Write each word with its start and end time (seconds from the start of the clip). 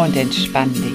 Und 0.00 0.16
entspann 0.16 0.72
dich. 0.72 0.94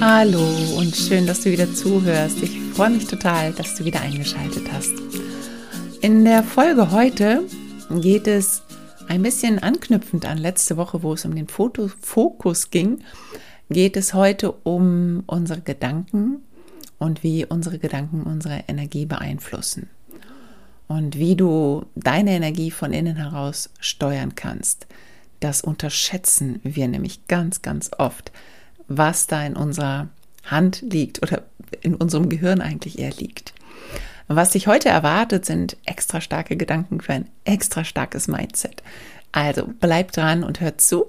Hallo 0.00 0.42
und 0.76 0.96
schön, 0.96 1.28
dass 1.28 1.42
du 1.42 1.52
wieder 1.52 1.72
zuhörst. 1.72 2.42
Ich 2.42 2.58
freue 2.74 2.90
mich 2.90 3.06
total, 3.06 3.52
dass 3.52 3.76
du 3.76 3.84
wieder 3.84 4.00
eingeschaltet 4.00 4.64
hast. 4.72 4.90
In 6.00 6.24
der 6.24 6.42
Folge 6.42 6.90
heute 6.90 7.44
geht 8.00 8.26
es 8.26 8.62
ein 9.06 9.22
bisschen 9.22 9.60
anknüpfend 9.60 10.26
an 10.26 10.36
letzte 10.36 10.76
Woche, 10.76 11.04
wo 11.04 11.12
es 11.12 11.24
um 11.24 11.36
den 11.36 11.46
Fokus 11.46 12.70
ging, 12.72 13.04
geht 13.70 13.96
es 13.96 14.12
heute 14.12 14.50
um 14.50 15.22
unsere 15.28 15.60
Gedanken 15.60 16.38
und 16.98 17.22
wie 17.22 17.46
unsere 17.46 17.78
Gedanken 17.78 18.24
unsere 18.24 18.64
Energie 18.66 19.06
beeinflussen. 19.06 19.88
Und 20.90 21.16
wie 21.16 21.36
du 21.36 21.86
deine 21.94 22.32
Energie 22.32 22.72
von 22.72 22.92
innen 22.92 23.14
heraus 23.14 23.70
steuern 23.78 24.34
kannst. 24.34 24.88
Das 25.38 25.60
unterschätzen 25.60 26.58
wir 26.64 26.88
nämlich 26.88 27.28
ganz, 27.28 27.62
ganz 27.62 27.92
oft, 27.96 28.32
was 28.88 29.28
da 29.28 29.46
in 29.46 29.54
unserer 29.54 30.08
Hand 30.44 30.82
liegt 30.82 31.22
oder 31.22 31.44
in 31.80 31.94
unserem 31.94 32.28
Gehirn 32.28 32.60
eigentlich 32.60 32.98
eher 32.98 33.12
liegt. 33.12 33.54
Was 34.26 34.50
dich 34.50 34.66
heute 34.66 34.88
erwartet, 34.88 35.46
sind 35.46 35.76
extra 35.84 36.20
starke 36.20 36.56
Gedanken 36.56 37.00
für 37.00 37.12
ein 37.12 37.28
extra 37.44 37.84
starkes 37.84 38.26
Mindset. 38.26 38.82
Also 39.30 39.70
bleib 39.78 40.10
dran 40.10 40.42
und 40.42 40.58
hör 40.58 40.76
zu. 40.76 41.06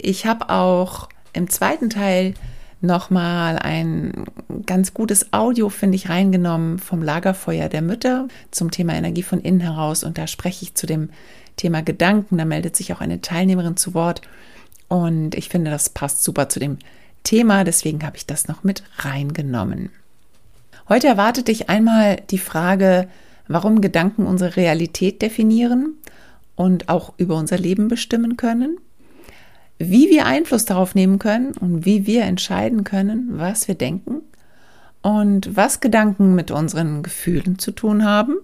Ich 0.00 0.26
habe 0.26 0.48
auch 0.48 1.08
im 1.32 1.50
zweiten 1.50 1.90
Teil 1.90 2.34
nochmal 2.80 3.58
ein 3.58 4.26
ganz 4.68 4.94
gutes 4.94 5.32
Audio, 5.32 5.70
finde 5.70 5.96
ich, 5.96 6.10
reingenommen 6.10 6.78
vom 6.78 7.02
Lagerfeuer 7.02 7.68
der 7.68 7.82
Mütter 7.82 8.28
zum 8.52 8.70
Thema 8.70 8.92
Energie 8.92 9.22
von 9.22 9.40
innen 9.40 9.60
heraus. 9.60 10.04
Und 10.04 10.18
da 10.18 10.28
spreche 10.28 10.62
ich 10.62 10.74
zu 10.74 10.86
dem 10.86 11.08
Thema 11.56 11.82
Gedanken. 11.82 12.36
Da 12.36 12.44
meldet 12.44 12.76
sich 12.76 12.92
auch 12.92 13.00
eine 13.00 13.20
Teilnehmerin 13.20 13.78
zu 13.78 13.94
Wort. 13.94 14.20
Und 14.86 15.34
ich 15.34 15.48
finde, 15.48 15.70
das 15.70 15.88
passt 15.88 16.22
super 16.22 16.50
zu 16.50 16.60
dem 16.60 16.78
Thema. 17.24 17.64
Deswegen 17.64 18.04
habe 18.04 18.18
ich 18.18 18.26
das 18.26 18.46
noch 18.46 18.62
mit 18.62 18.84
reingenommen. 18.98 19.90
Heute 20.88 21.08
erwartet 21.08 21.48
dich 21.48 21.70
einmal 21.70 22.16
die 22.30 22.38
Frage, 22.38 23.08
warum 23.48 23.80
Gedanken 23.80 24.26
unsere 24.26 24.56
Realität 24.56 25.22
definieren 25.22 25.94
und 26.56 26.90
auch 26.90 27.14
über 27.16 27.36
unser 27.36 27.56
Leben 27.56 27.88
bestimmen 27.88 28.36
können, 28.36 28.76
wie 29.78 30.10
wir 30.10 30.26
Einfluss 30.26 30.66
darauf 30.66 30.94
nehmen 30.94 31.18
können 31.18 31.52
und 31.52 31.86
wie 31.86 32.06
wir 32.06 32.24
entscheiden 32.24 32.84
können, 32.84 33.28
was 33.30 33.66
wir 33.66 33.74
denken 33.74 34.22
und 35.02 35.56
was 35.56 35.80
Gedanken 35.80 36.34
mit 36.34 36.50
unseren 36.50 37.02
Gefühlen 37.02 37.58
zu 37.58 37.72
tun 37.72 38.04
haben 38.04 38.36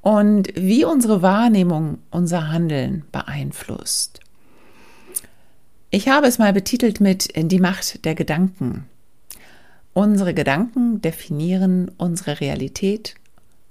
und 0.00 0.48
wie 0.54 0.84
unsere 0.84 1.22
Wahrnehmung 1.22 1.98
unser 2.10 2.48
Handeln 2.48 3.04
beeinflusst. 3.12 4.20
Ich 5.90 6.08
habe 6.08 6.26
es 6.26 6.38
mal 6.38 6.52
betitelt 6.52 7.00
mit 7.00 7.32
Die 7.36 7.58
Macht 7.58 8.04
der 8.04 8.14
Gedanken. 8.14 8.86
Unsere 9.94 10.34
Gedanken 10.34 11.00
definieren 11.00 11.90
unsere 11.96 12.40
Realität 12.40 13.14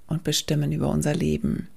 und 0.08 0.24
bestimmen 0.24 0.72
über 0.72 0.88
unser 0.88 1.14
Leben. 1.14 1.68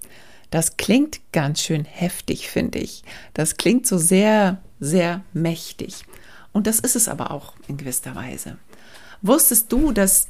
Das 0.50 0.78
klingt 0.78 1.19
ganz 1.31 1.62
schön 1.62 1.85
heftig, 1.85 2.50
finde 2.50 2.79
ich. 2.79 3.03
Das 3.34 3.58
klingt 3.58 3.85
so 3.85 3.97
sehr, 3.97 4.58
sehr 4.79 5.22
mächtig. 5.34 6.03
Und 6.52 6.66
das 6.66 6.79
ist 6.79 6.96
es 6.96 7.08
aber 7.08 7.31
auch 7.31 7.53
in 7.68 7.78
gewisser 7.78 8.16
Weise. 8.16 8.58
Wusstest 9.22 9.72
du, 9.72 9.91
dass 9.91 10.28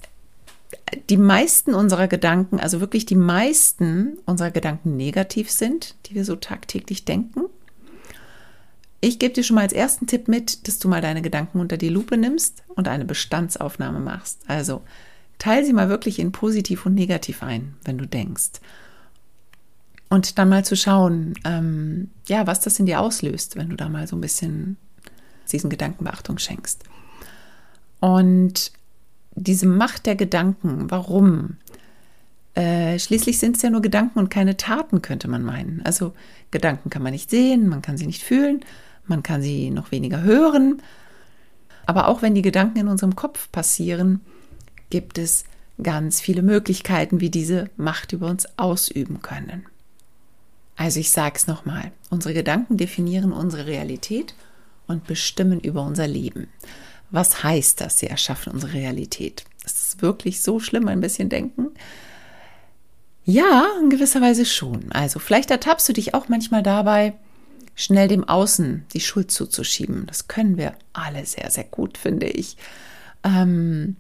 die 1.10 1.18
meisten 1.18 1.74
unserer 1.74 2.08
Gedanken, 2.08 2.60
also 2.60 2.80
wirklich 2.80 3.06
die 3.06 3.16
meisten 3.16 4.18
unserer 4.26 4.52
Gedanken 4.52 4.98
negativ 4.98 5.52
sind, 5.52 5.96
die 6.06 6.16
wir 6.16 6.26
so 6.26 6.36
tagtäglich 6.36 7.06
denken? 7.06 7.42
Ich 9.02 9.18
gebe 9.18 9.34
dir 9.34 9.44
schon 9.44 9.56
mal 9.56 9.62
als 9.62 9.74
ersten 9.74 10.08
Tipp 10.08 10.28
mit, 10.28 10.68
dass 10.68 10.80
du 10.80 10.90
mal 10.90 11.02
deine 11.02 11.22
Gedanken 11.22 11.60
unter 11.60 11.78
die 11.78 11.90
Lupe 11.90 12.18
nimmst 12.18 12.64
und 12.76 12.88
eine 12.88 13.06
Bestandsaufnahme 13.06 14.00
machst. 14.00 14.42
Also 14.48 14.82
teile 15.38 15.66
sie 15.66 15.74
mal 15.74 15.90
wirklich 15.90 16.20
in 16.20 16.32
positiv 16.32 16.86
und 16.86 16.96
negativ 16.96 17.42
ein, 17.42 17.76
wenn 17.86 17.98
du 17.98 18.06
denkst. 18.06 18.60
Und 20.10 20.38
dann 20.38 20.50
mal 20.50 20.66
zu 20.66 20.76
schauen, 20.76 21.36
ähm, 21.46 22.10
ja, 22.28 22.46
was 22.48 22.60
das 22.60 22.80
in 22.80 22.88
dir 22.88 23.00
auslöst, 23.00 23.56
wenn 23.56 23.70
du 23.70 23.76
da 23.76 23.90
mal 23.90 24.08
so 24.08 24.18
ein 24.18 24.22
bisschen 24.22 24.76
diesen 25.52 25.70
Gedanken 25.70 26.04
Beachtung 26.04 26.38
schenkst. 26.38 26.84
Und 28.00 28.72
diese 29.40 29.66
Macht 29.66 30.06
der 30.06 30.16
Gedanken, 30.16 30.90
warum? 30.90 31.58
Äh, 32.56 33.00
schließlich 33.00 33.40
sind 33.40 33.56
es 33.56 33.62
ja 33.62 33.70
nur 33.70 33.82
Gedanken 33.82 34.20
und 34.20 34.30
keine 34.30 34.58
Taten, 34.58 35.02
könnte 35.02 35.28
man 35.28 35.44
meinen. 35.44 35.82
Also 35.86 36.14
Gedanken 36.52 36.90
kann 36.90 37.04
man 37.04 37.14
nicht 37.14 37.30
sehen, 37.30 37.70
man 37.70 37.82
kann 37.82 37.98
sie 37.98 38.08
nicht 38.08 38.24
fühlen, 38.24 38.62
man 39.08 39.24
kann 39.24 39.42
sie 39.42 39.70
noch 39.70 39.92
weniger 39.92 40.22
hören. 40.22 40.82
Aber 41.86 42.08
auch 42.08 42.22
wenn 42.22 42.36
die 42.36 42.42
Gedanken 42.42 42.80
in 42.80 42.88
unserem 42.88 43.16
Kopf 43.16 43.52
passieren, 43.52 44.22
gibt 44.90 45.18
es 45.18 45.46
ganz 45.82 46.20
viele 46.20 46.42
Möglichkeiten, 46.42 47.22
wie 47.22 47.30
diese 47.30 47.70
Macht 47.78 48.14
über 48.14 48.28
uns 48.28 48.48
ausüben 48.58 49.22
können. 49.22 49.66
Also 50.76 51.00
ich 51.00 51.12
sage 51.12 51.36
es 51.36 51.48
nochmal, 51.48 51.92
unsere 52.10 52.34
Gedanken 52.34 52.78
definieren 52.78 53.32
unsere 53.32 53.66
Realität 53.66 54.34
und 54.88 55.08
bestimmen 55.08 55.60
über 55.60 55.84
unser 55.84 56.08
Leben. 56.08 56.48
Was 57.12 57.44
heißt 57.44 57.82
das? 57.82 58.00
Sie 58.00 58.08
erschaffen 58.08 58.54
unsere 58.54 58.74
Realität. 58.74 59.46
Ist 59.66 59.80
es 59.80 60.02
wirklich 60.02 60.42
so 60.42 60.60
schlimm, 60.60 60.88
ein 60.88 61.02
bisschen 61.02 61.30
denken? 61.30 61.70
Ja, 63.26 63.68
in 63.82 63.90
gewisser 63.90 64.22
Weise 64.22 64.46
schon. 64.46 64.92
Also 64.92 65.20
vielleicht 65.20 65.52
ertappst 65.52 65.88
du 65.90 65.94
dich 65.94 66.14
auch 66.14 66.30
manchmal 66.30 66.64
dabei, 66.64 67.14
schnell 67.76 68.08
dem 68.08 68.28
Außen 68.28 68.86
die 68.94 69.00
Schuld 69.00 69.32
zuzuschieben. 69.32 70.06
Das 70.08 70.28
können 70.28 70.58
wir 70.58 70.74
alle 70.94 71.26
sehr, 71.26 71.50
sehr 71.52 71.66
gut, 71.66 71.98
finde 71.98 72.28
ich. 72.28 72.58
Ähm, 73.24 73.96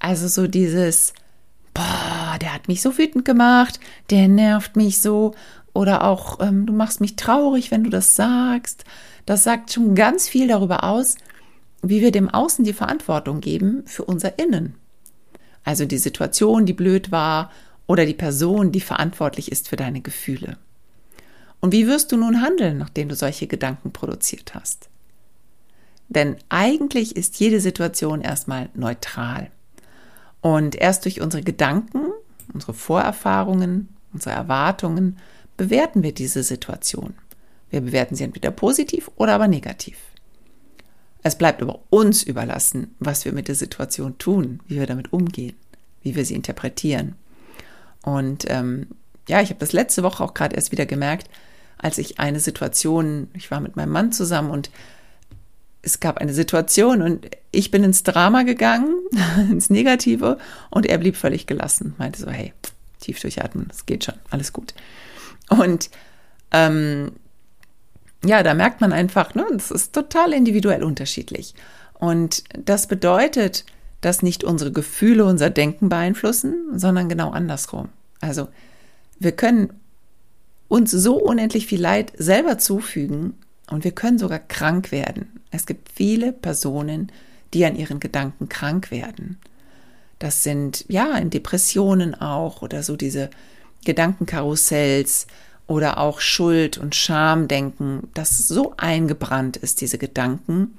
also 0.00 0.28
so 0.28 0.46
dieses, 0.46 1.12
boah, 1.74 2.38
der 2.40 2.54
hat 2.54 2.68
mich 2.68 2.82
so 2.82 2.98
wütend 2.98 3.24
gemacht, 3.24 3.78
der 4.10 4.28
nervt 4.28 4.76
mich 4.76 5.00
so. 5.00 5.34
Oder 5.72 6.04
auch, 6.04 6.40
ähm, 6.40 6.66
du 6.66 6.72
machst 6.72 7.00
mich 7.00 7.16
traurig, 7.16 7.70
wenn 7.70 7.84
du 7.84 7.90
das 7.90 8.16
sagst. 8.16 8.84
Das 9.26 9.44
sagt 9.44 9.72
schon 9.72 9.94
ganz 9.94 10.28
viel 10.28 10.48
darüber 10.48 10.82
aus, 10.84 11.14
wie 11.82 12.00
wir 12.00 12.12
dem 12.12 12.28
Außen 12.28 12.64
die 12.64 12.72
Verantwortung 12.72 13.40
geben 13.40 13.82
für 13.86 14.04
unser 14.04 14.38
Innen. 14.38 14.74
Also 15.64 15.84
die 15.84 15.98
Situation, 15.98 16.66
die 16.66 16.72
blöd 16.72 17.10
war, 17.10 17.50
oder 17.86 18.06
die 18.06 18.14
Person, 18.14 18.70
die 18.70 18.80
verantwortlich 18.80 19.50
ist 19.50 19.68
für 19.68 19.74
deine 19.74 20.00
Gefühle. 20.00 20.58
Und 21.60 21.72
wie 21.72 21.88
wirst 21.88 22.12
du 22.12 22.16
nun 22.16 22.40
handeln, 22.40 22.78
nachdem 22.78 23.08
du 23.08 23.16
solche 23.16 23.48
Gedanken 23.48 23.90
produziert 23.90 24.54
hast? 24.54 24.88
Denn 26.08 26.36
eigentlich 26.48 27.16
ist 27.16 27.40
jede 27.40 27.60
Situation 27.60 28.20
erstmal 28.20 28.68
neutral. 28.74 29.50
Und 30.40 30.76
erst 30.76 31.04
durch 31.04 31.20
unsere 31.20 31.42
Gedanken, 31.42 32.12
unsere 32.54 32.74
Vorerfahrungen, 32.74 33.88
unsere 34.12 34.36
Erwartungen 34.36 35.18
bewerten 35.56 36.04
wir 36.04 36.14
diese 36.14 36.44
Situation. 36.44 37.14
Wir 37.70 37.80
bewerten 37.80 38.14
sie 38.14 38.24
entweder 38.24 38.52
positiv 38.52 39.10
oder 39.16 39.34
aber 39.34 39.48
negativ. 39.48 39.96
Es 41.22 41.36
bleibt 41.36 41.62
aber 41.62 41.80
uns 41.90 42.22
überlassen, 42.22 42.94
was 42.98 43.24
wir 43.24 43.32
mit 43.32 43.48
der 43.48 43.54
Situation 43.54 44.18
tun, 44.18 44.60
wie 44.66 44.76
wir 44.76 44.86
damit 44.86 45.12
umgehen, 45.12 45.56
wie 46.02 46.14
wir 46.14 46.24
sie 46.24 46.34
interpretieren. 46.34 47.14
Und 48.02 48.46
ähm, 48.48 48.88
ja, 49.28 49.40
ich 49.40 49.50
habe 49.50 49.60
das 49.60 49.72
letzte 49.72 50.02
Woche 50.02 50.24
auch 50.24 50.34
gerade 50.34 50.56
erst 50.56 50.72
wieder 50.72 50.86
gemerkt, 50.86 51.28
als 51.76 51.98
ich 51.98 52.18
eine 52.18 52.40
Situation, 52.40 53.28
ich 53.34 53.50
war 53.50 53.60
mit 53.60 53.76
meinem 53.76 53.92
Mann 53.92 54.12
zusammen 54.12 54.50
und 54.50 54.70
es 55.82 56.00
gab 56.00 56.18
eine 56.18 56.34
Situation 56.34 57.00
und 57.00 57.26
ich 57.52 57.70
bin 57.70 57.84
ins 57.84 58.02
Drama 58.02 58.42
gegangen, 58.42 58.94
ins 59.50 59.70
Negative 59.70 60.38
und 60.70 60.86
er 60.86 60.98
blieb 60.98 61.16
völlig 61.16 61.46
gelassen, 61.46 61.94
meinte 61.98 62.20
so, 62.20 62.30
hey, 62.30 62.52
tief 63.00 63.20
durchatmen, 63.20 63.66
das 63.68 63.86
geht 63.86 64.04
schon, 64.04 64.14
alles 64.30 64.52
gut. 64.52 64.74
Und 65.48 65.90
ähm, 66.52 67.12
ja, 68.24 68.42
da 68.42 68.54
merkt 68.54 68.80
man 68.80 68.92
einfach, 68.92 69.34
ne, 69.34 69.46
das 69.52 69.70
ist 69.70 69.94
total 69.94 70.32
individuell 70.32 70.82
unterschiedlich. 70.82 71.54
Und 71.94 72.44
das 72.52 72.86
bedeutet, 72.86 73.64
dass 74.00 74.22
nicht 74.22 74.44
unsere 74.44 74.72
Gefühle 74.72 75.24
unser 75.24 75.50
Denken 75.50 75.88
beeinflussen, 75.88 76.78
sondern 76.78 77.08
genau 77.08 77.30
andersrum. 77.30 77.88
Also 78.20 78.48
wir 79.18 79.32
können 79.32 79.72
uns 80.68 80.90
so 80.90 81.16
unendlich 81.16 81.66
viel 81.66 81.80
Leid 81.80 82.12
selber 82.16 82.58
zufügen 82.58 83.34
und 83.70 83.84
wir 83.84 83.92
können 83.92 84.18
sogar 84.18 84.38
krank 84.38 84.92
werden. 84.92 85.40
Es 85.50 85.66
gibt 85.66 85.90
viele 85.92 86.32
Personen, 86.32 87.10
die 87.52 87.64
an 87.64 87.76
ihren 87.76 88.00
Gedanken 88.00 88.48
krank 88.48 88.90
werden. 88.90 89.38
Das 90.18 90.44
sind 90.44 90.84
ja 90.88 91.16
in 91.16 91.30
Depressionen 91.30 92.14
auch 92.14 92.62
oder 92.62 92.82
so 92.82 92.96
diese 92.96 93.30
Gedankenkarussells 93.84 95.26
oder 95.70 95.98
auch 95.98 96.18
Schuld 96.18 96.78
und 96.78 96.96
Schamdenken, 96.96 98.08
das 98.14 98.38
so 98.38 98.74
eingebrannt 98.76 99.56
ist, 99.56 99.80
diese 99.80 99.98
Gedanken 99.98 100.76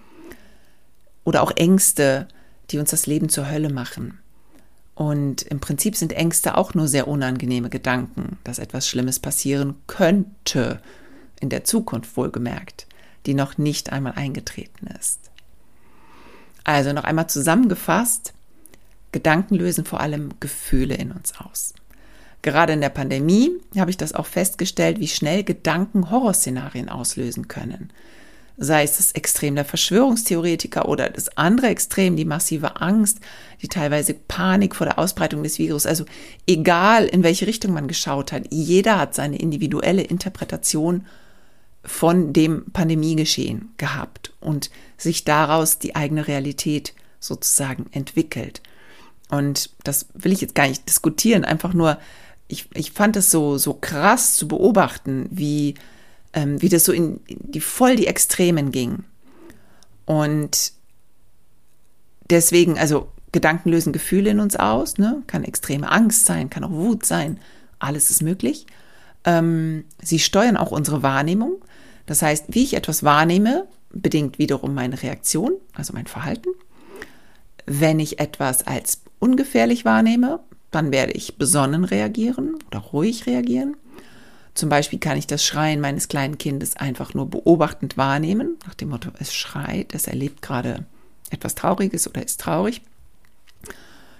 oder 1.23 1.41
auch 1.41 1.51
Ängste, 1.55 2.27
die 2.69 2.77
uns 2.77 2.89
das 2.89 3.07
Leben 3.07 3.29
zur 3.29 3.49
Hölle 3.49 3.69
machen. 3.69 4.19
Und 4.93 5.43
im 5.43 5.61
Prinzip 5.61 5.95
sind 5.95 6.11
Ängste 6.11 6.57
auch 6.57 6.73
nur 6.73 6.89
sehr 6.89 7.07
unangenehme 7.07 7.69
Gedanken, 7.69 8.37
dass 8.43 8.59
etwas 8.59 8.85
Schlimmes 8.85 9.19
passieren 9.19 9.75
könnte, 9.87 10.81
in 11.39 11.47
der 11.47 11.63
Zukunft 11.63 12.17
wohlgemerkt, 12.17 12.85
die 13.25 13.33
noch 13.33 13.57
nicht 13.57 13.93
einmal 13.93 14.15
eingetreten 14.17 14.87
ist. 14.99 15.31
Also 16.65 16.91
noch 16.91 17.05
einmal 17.05 17.29
zusammengefasst, 17.29 18.33
Gedanken 19.13 19.55
lösen 19.55 19.85
vor 19.85 20.01
allem 20.01 20.31
Gefühle 20.41 20.95
in 20.95 21.13
uns 21.13 21.31
aus. 21.39 21.75
Gerade 22.41 22.73
in 22.73 22.81
der 22.81 22.89
Pandemie 22.89 23.51
habe 23.77 23.91
ich 23.91 23.97
das 23.97 24.13
auch 24.13 24.25
festgestellt, 24.25 24.99
wie 24.99 25.07
schnell 25.07 25.43
Gedanken 25.43 26.09
Horrorszenarien 26.09 26.89
auslösen 26.89 27.47
können. 27.47 27.91
Sei 28.57 28.83
es 28.83 28.97
das 28.97 29.11
Extrem 29.13 29.55
der 29.55 29.65
Verschwörungstheoretiker 29.65 30.87
oder 30.87 31.09
das 31.09 31.35
andere 31.37 31.67
Extrem, 31.67 32.15
die 32.15 32.25
massive 32.25 32.81
Angst, 32.81 33.19
die 33.61 33.67
teilweise 33.67 34.13
Panik 34.13 34.75
vor 34.75 34.85
der 34.85 34.99
Ausbreitung 34.99 35.43
des 35.43 35.57
Virus. 35.57 35.85
Also 35.85 36.05
egal, 36.47 37.05
in 37.05 37.23
welche 37.23 37.47
Richtung 37.47 37.73
man 37.73 37.87
geschaut 37.87 38.31
hat, 38.31 38.43
jeder 38.49 38.99
hat 38.99 39.15
seine 39.15 39.37
individuelle 39.37 40.03
Interpretation 40.03 41.05
von 41.83 42.33
dem 42.33 42.65
Pandemiegeschehen 42.71 43.69
gehabt 43.77 44.33
und 44.39 44.69
sich 44.97 45.23
daraus 45.23 45.79
die 45.79 45.95
eigene 45.95 46.27
Realität 46.27 46.93
sozusagen 47.19 47.87
entwickelt. 47.91 48.61
Und 49.29 49.71
das 49.83 50.07
will 50.13 50.33
ich 50.33 50.41
jetzt 50.41 50.55
gar 50.55 50.67
nicht 50.67 50.87
diskutieren, 50.87 51.45
einfach 51.45 51.73
nur, 51.73 51.97
ich, 52.51 52.67
ich 52.73 52.91
fand 52.91 53.15
es 53.15 53.31
so, 53.31 53.57
so 53.57 53.73
krass 53.73 54.35
zu 54.35 54.47
beobachten, 54.47 55.27
wie, 55.31 55.75
ähm, 56.33 56.61
wie 56.61 56.69
das 56.69 56.83
so 56.83 56.91
in 56.91 57.21
die 57.27 57.61
voll 57.61 57.95
die 57.95 58.07
Extremen 58.07 58.71
ging. 58.71 59.03
Und 60.05 60.73
deswegen, 62.29 62.77
also 62.77 63.07
Gedanken 63.31 63.69
lösen 63.69 63.93
Gefühle 63.93 64.31
in 64.31 64.39
uns 64.39 64.57
aus, 64.57 64.97
ne? 64.97 65.23
kann 65.27 65.43
extreme 65.43 65.89
Angst 65.89 66.25
sein, 66.25 66.49
kann 66.49 66.65
auch 66.65 66.71
Wut 66.71 67.05
sein, 67.05 67.39
alles 67.79 68.11
ist 68.11 68.21
möglich. 68.21 68.65
Ähm, 69.23 69.85
sie 70.01 70.19
steuern 70.19 70.57
auch 70.57 70.71
unsere 70.71 71.03
Wahrnehmung. 71.03 71.63
Das 72.05 72.21
heißt, 72.21 72.47
wie 72.49 72.63
ich 72.63 72.73
etwas 72.73 73.03
wahrnehme, 73.03 73.67
bedingt 73.91 74.39
wiederum 74.39 74.73
meine 74.73 75.01
Reaktion, 75.01 75.53
also 75.73 75.93
mein 75.93 76.07
Verhalten. 76.07 76.49
Wenn 77.65 77.99
ich 77.99 78.19
etwas 78.19 78.65
als 78.67 79.01
ungefährlich 79.19 79.85
wahrnehme, 79.85 80.41
dann 80.71 80.91
werde 80.91 81.11
ich 81.13 81.37
besonnen 81.37 81.83
reagieren 81.83 82.57
oder 82.67 82.79
ruhig 82.79 83.27
reagieren. 83.27 83.75
Zum 84.53 84.69
Beispiel 84.69 84.99
kann 84.99 85.17
ich 85.17 85.27
das 85.27 85.45
Schreien 85.45 85.79
meines 85.79 86.07
kleinen 86.07 86.37
Kindes 86.37 86.75
einfach 86.75 87.13
nur 87.13 87.29
beobachtend 87.29 87.97
wahrnehmen, 87.97 88.57
nach 88.65 88.73
dem 88.73 88.89
Motto, 88.89 89.09
es 89.19 89.33
schreit, 89.33 89.93
es 89.93 90.07
erlebt 90.07 90.41
gerade 90.41 90.85
etwas 91.29 91.55
Trauriges 91.55 92.07
oder 92.07 92.23
ist 92.23 92.41
traurig. 92.41 92.81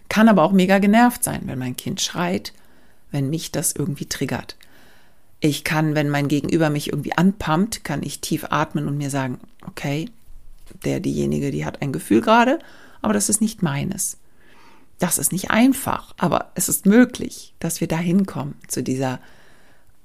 Kann 0.10 0.30
aber 0.30 0.44
auch 0.44 0.52
mega 0.52 0.80
genervt 0.80 1.24
sein, 1.24 1.42
wenn 1.46 1.60
mein 1.60 1.78
Kind 1.78 2.02
schreit, 2.02 2.54
wenn 3.12 3.30
mich 3.30 3.52
das 3.52 3.74
irgendwie 3.74 4.06
triggert. 4.06 4.56
Ich 5.40 5.64
kann, 5.64 5.96
wenn 5.96 6.10
mein 6.10 6.28
Gegenüber 6.28 6.70
mich 6.70 6.90
irgendwie 6.90 7.18
anpumpt, 7.18 7.84
kann 7.84 8.04
ich 8.04 8.22
tief 8.22 8.46
atmen 8.50 8.88
und 8.88 8.98
mir 8.98 9.10
sagen, 9.10 9.40
okay, 9.66 10.10
der, 10.86 11.00
diejenige, 11.00 11.52
die 11.52 11.66
hat 11.66 11.82
ein 11.82 11.92
Gefühl 11.92 12.22
gerade, 12.22 12.60
aber 13.02 13.14
das 13.14 13.28
ist 13.28 13.42
nicht 13.42 13.64
meines. 13.64 14.18
Das 15.02 15.18
ist 15.18 15.32
nicht 15.32 15.50
einfach, 15.50 16.14
aber 16.20 16.52
es 16.54 16.70
ist 16.70 16.86
möglich, 16.86 17.56
dass 17.58 17.82
wir 17.82 17.88
da 17.88 17.98
hinkommen 17.98 18.54
zu 18.68 18.84
dieser 18.84 19.20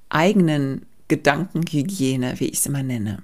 eigenen 0.09 0.87
Gedankenhygiene, 1.07 2.39
wie 2.39 2.47
ich 2.47 2.57
es 2.57 2.65
immer 2.65 2.81
nenne. 2.81 3.21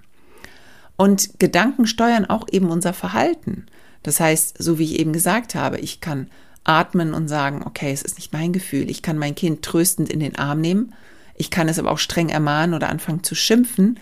Und 0.98 1.40
Gedanken 1.40 1.88
steuern 1.88 2.28
auch 2.28 2.46
eben 2.52 2.70
unser 2.70 2.94
Verhalten. 2.94 3.66
Das 4.04 4.20
heißt, 4.20 4.62
so 4.62 4.78
wie 4.78 4.84
ich 4.84 5.00
eben 5.00 5.14
gesagt 5.14 5.56
habe, 5.56 5.80
ich 5.80 6.00
kann 6.00 6.30
atmen 6.64 7.16
und 7.16 7.28
sagen, 7.28 7.64
okay, 7.66 7.92
es 7.92 8.04
ist 8.04 8.20
nicht 8.20 8.34
mein 8.34 8.54
Gefühl. 8.54 8.88
Ich 8.88 9.02
kann 9.02 9.18
mein 9.18 9.34
Kind 9.34 9.64
tröstend 9.64 10.10
in 10.10 10.20
den 10.20 10.36
Arm 10.36 10.62
nehmen. 10.62 10.94
Ich 11.34 11.50
kann 11.50 11.68
es 11.70 11.80
aber 11.80 11.90
auch 11.90 11.98
streng 11.98 12.30
ermahnen 12.30 12.76
oder 12.76 12.90
anfangen 12.90 13.24
zu 13.24 13.34
schimpfen, 13.34 14.00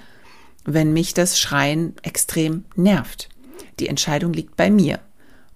wenn 0.65 0.91
mich 0.91 1.13
das 1.13 1.39
Schreien 1.39 1.93
extrem 2.01 2.65
nervt. 2.75 3.29
Die 3.79 3.87
Entscheidung 3.87 4.33
liegt 4.33 4.57
bei 4.57 4.69
mir 4.69 4.99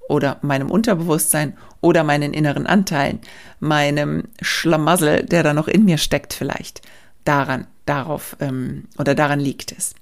oder 0.07 0.37
meinem 0.41 0.69
Unterbewusstsein 0.69 1.57
oder 1.81 2.03
meinen 2.03 2.33
inneren 2.33 2.67
Anteilen, 2.67 3.19
meinem 3.59 4.25
Schlamassel, 4.41 5.23
der 5.23 5.43
da 5.43 5.53
noch 5.53 5.67
in 5.67 5.85
mir 5.85 5.97
steckt 5.97 6.33
vielleicht. 6.33 6.81
Daran, 7.23 7.67
darauf 7.85 8.37
ähm, 8.39 8.85
oder 8.97 9.15
daran 9.15 9.39
liegt 9.39 9.71
es. 9.71 9.95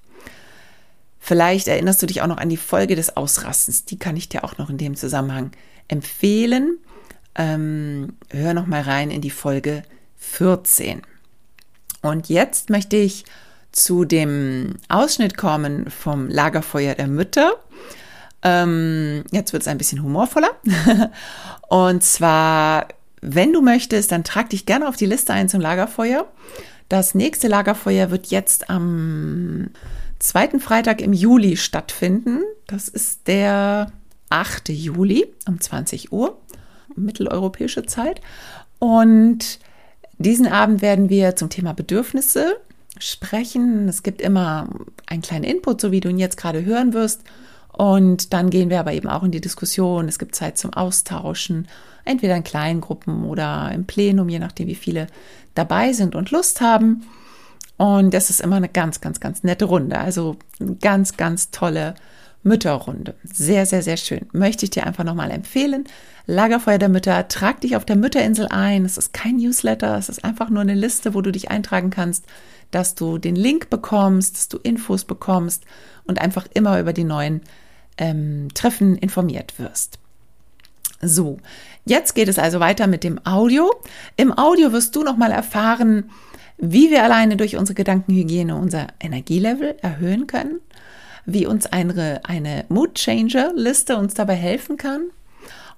Vielleicht 1.19 1.69
erinnerst 1.69 2.01
du 2.01 2.05
dich 2.05 2.21
auch 2.21 2.27
noch 2.27 2.37
an 2.37 2.49
die 2.49 2.57
Folge 2.57 2.97
des 2.97 3.15
Ausrastens. 3.15 3.85
Die 3.85 3.97
kann 3.97 4.17
ich 4.17 4.27
dir 4.27 4.43
auch 4.43 4.57
noch 4.57 4.69
in 4.69 4.77
dem 4.77 4.95
Zusammenhang 4.95 5.51
empfehlen. 5.87 6.79
Ähm, 7.35 8.17
hör 8.29 8.53
noch 8.53 8.67
mal 8.67 8.81
rein 8.81 9.09
in 9.09 9.21
die 9.21 9.29
Folge 9.29 9.83
14. 10.17 11.01
Und 12.01 12.27
jetzt 12.27 12.69
möchte 12.69 12.97
ich 12.97 13.23
zu 13.71 14.05
dem 14.05 14.75
Ausschnitt 14.89 15.37
kommen 15.37 15.89
vom 15.89 16.27
Lagerfeuer 16.27 16.95
der 16.95 17.07
Mütter. 17.07 17.53
Ähm, 18.43 19.23
jetzt 19.31 19.53
wird 19.53 19.63
es 19.63 19.67
ein 19.67 19.77
bisschen 19.77 20.03
humorvoller. 20.03 20.51
Und 21.69 22.03
zwar, 22.03 22.87
wenn 23.21 23.53
du 23.53 23.61
möchtest, 23.61 24.11
dann 24.11 24.23
trag 24.23 24.49
dich 24.49 24.65
gerne 24.65 24.87
auf 24.87 24.97
die 24.97 25.05
Liste 25.05 25.33
ein 25.33 25.49
zum 25.49 25.61
Lagerfeuer. 25.61 26.27
Das 26.89 27.15
nächste 27.15 27.47
Lagerfeuer 27.47 28.11
wird 28.11 28.27
jetzt 28.27 28.69
am 28.69 29.69
zweiten 30.19 30.59
Freitag 30.59 31.01
im 31.01 31.13
Juli 31.13 31.57
stattfinden. 31.57 32.41
Das 32.67 32.87
ist 32.87 33.27
der 33.27 33.91
8. 34.29 34.69
Juli 34.69 35.27
um 35.47 35.59
20 35.59 36.11
Uhr, 36.11 36.37
mitteleuropäische 36.95 37.85
Zeit. 37.85 38.21
Und 38.79 39.59
diesen 40.17 40.47
Abend 40.47 40.81
werden 40.81 41.09
wir 41.09 41.35
zum 41.35 41.49
Thema 41.49 41.73
Bedürfnisse 41.73 42.57
sprechen. 42.99 43.87
Es 43.87 44.03
gibt 44.03 44.21
immer 44.21 44.69
einen 45.07 45.21
kleinen 45.21 45.45
Input, 45.45 45.81
so 45.81 45.91
wie 45.91 45.99
du 45.99 46.09
ihn 46.09 46.19
jetzt 46.19 46.37
gerade 46.37 46.65
hören 46.65 46.93
wirst. 46.93 47.21
Und 47.73 48.33
dann 48.33 48.49
gehen 48.49 48.69
wir 48.69 48.79
aber 48.79 48.93
eben 48.93 49.09
auch 49.09 49.23
in 49.23 49.31
die 49.31 49.41
Diskussion. 49.41 50.07
Es 50.07 50.19
gibt 50.19 50.35
Zeit 50.35 50.57
zum 50.57 50.73
Austauschen, 50.73 51.67
entweder 52.05 52.35
in 52.35 52.43
kleinen 52.43 52.81
Gruppen 52.81 53.25
oder 53.25 53.71
im 53.73 53.85
Plenum, 53.85 54.29
je 54.29 54.39
nachdem, 54.39 54.67
wie 54.67 54.75
viele 54.75 55.07
dabei 55.55 55.91
sind 55.93 56.15
und 56.15 56.31
Lust 56.31 56.61
haben. 56.61 57.03
Und 57.77 58.13
das 58.13 58.29
ist 58.29 58.41
immer 58.41 58.57
eine 58.57 58.69
ganz, 58.69 59.01
ganz, 59.01 59.19
ganz 59.19 59.43
nette 59.43 59.65
Runde. 59.65 59.97
Also 59.97 60.37
eine 60.59 60.75
ganz, 60.75 61.17
ganz 61.17 61.49
tolle 61.49 61.95
Mütterrunde. 62.43 63.15
Sehr, 63.23 63.65
sehr, 63.65 63.81
sehr 63.81 63.97
schön. 63.97 64.27
Möchte 64.33 64.65
ich 64.65 64.69
dir 64.69 64.85
einfach 64.85 65.03
nochmal 65.03 65.31
empfehlen. 65.31 65.85
Lagerfeuer 66.27 66.77
der 66.77 66.89
Mütter, 66.89 67.27
trag 67.27 67.61
dich 67.61 67.75
auf 67.75 67.85
der 67.85 67.95
Mütterinsel 67.95 68.47
ein. 68.49 68.85
Es 68.85 68.97
ist 68.97 69.13
kein 69.13 69.37
Newsletter, 69.37 69.97
es 69.97 70.09
ist 70.09 70.23
einfach 70.23 70.49
nur 70.49 70.61
eine 70.61 70.75
Liste, 70.75 71.13
wo 71.13 71.21
du 71.21 71.31
dich 71.31 71.49
eintragen 71.49 71.89
kannst, 71.89 72.25
dass 72.71 72.95
du 72.95 73.17
den 73.17 73.35
Link 73.35 73.69
bekommst, 73.69 74.35
dass 74.35 74.47
du 74.49 74.57
Infos 74.57 75.05
bekommst 75.05 75.63
und 76.05 76.19
einfach 76.19 76.47
immer 76.53 76.79
über 76.79 76.93
die 76.93 77.03
neuen 77.03 77.41
ähm, 77.97 78.49
Treffen 78.53 78.97
informiert 78.97 79.59
wirst. 79.59 79.99
So, 81.01 81.37
jetzt 81.85 82.15
geht 82.15 82.29
es 82.29 82.39
also 82.39 82.59
weiter 82.59 82.87
mit 82.87 83.03
dem 83.03 83.19
Audio. 83.25 83.71
Im 84.15 84.37
Audio 84.37 84.71
wirst 84.71 84.95
du 84.95 85.03
nochmal 85.03 85.31
erfahren, 85.31 86.09
wie 86.57 86.89
wir 86.91 87.03
alleine 87.03 87.35
durch 87.35 87.57
unsere 87.57 87.75
Gedankenhygiene 87.75 88.55
unser 88.55 88.87
Energielevel 88.99 89.75
erhöhen 89.81 90.27
können, 90.27 90.61
wie 91.25 91.45
uns 91.45 91.65
eine, 91.65 92.21
eine 92.23 92.65
Mood 92.69 92.95
Changer 92.95 93.51
Liste 93.53 93.97
uns 93.97 94.13
dabei 94.13 94.35
helfen 94.35 94.77
kann 94.77 95.09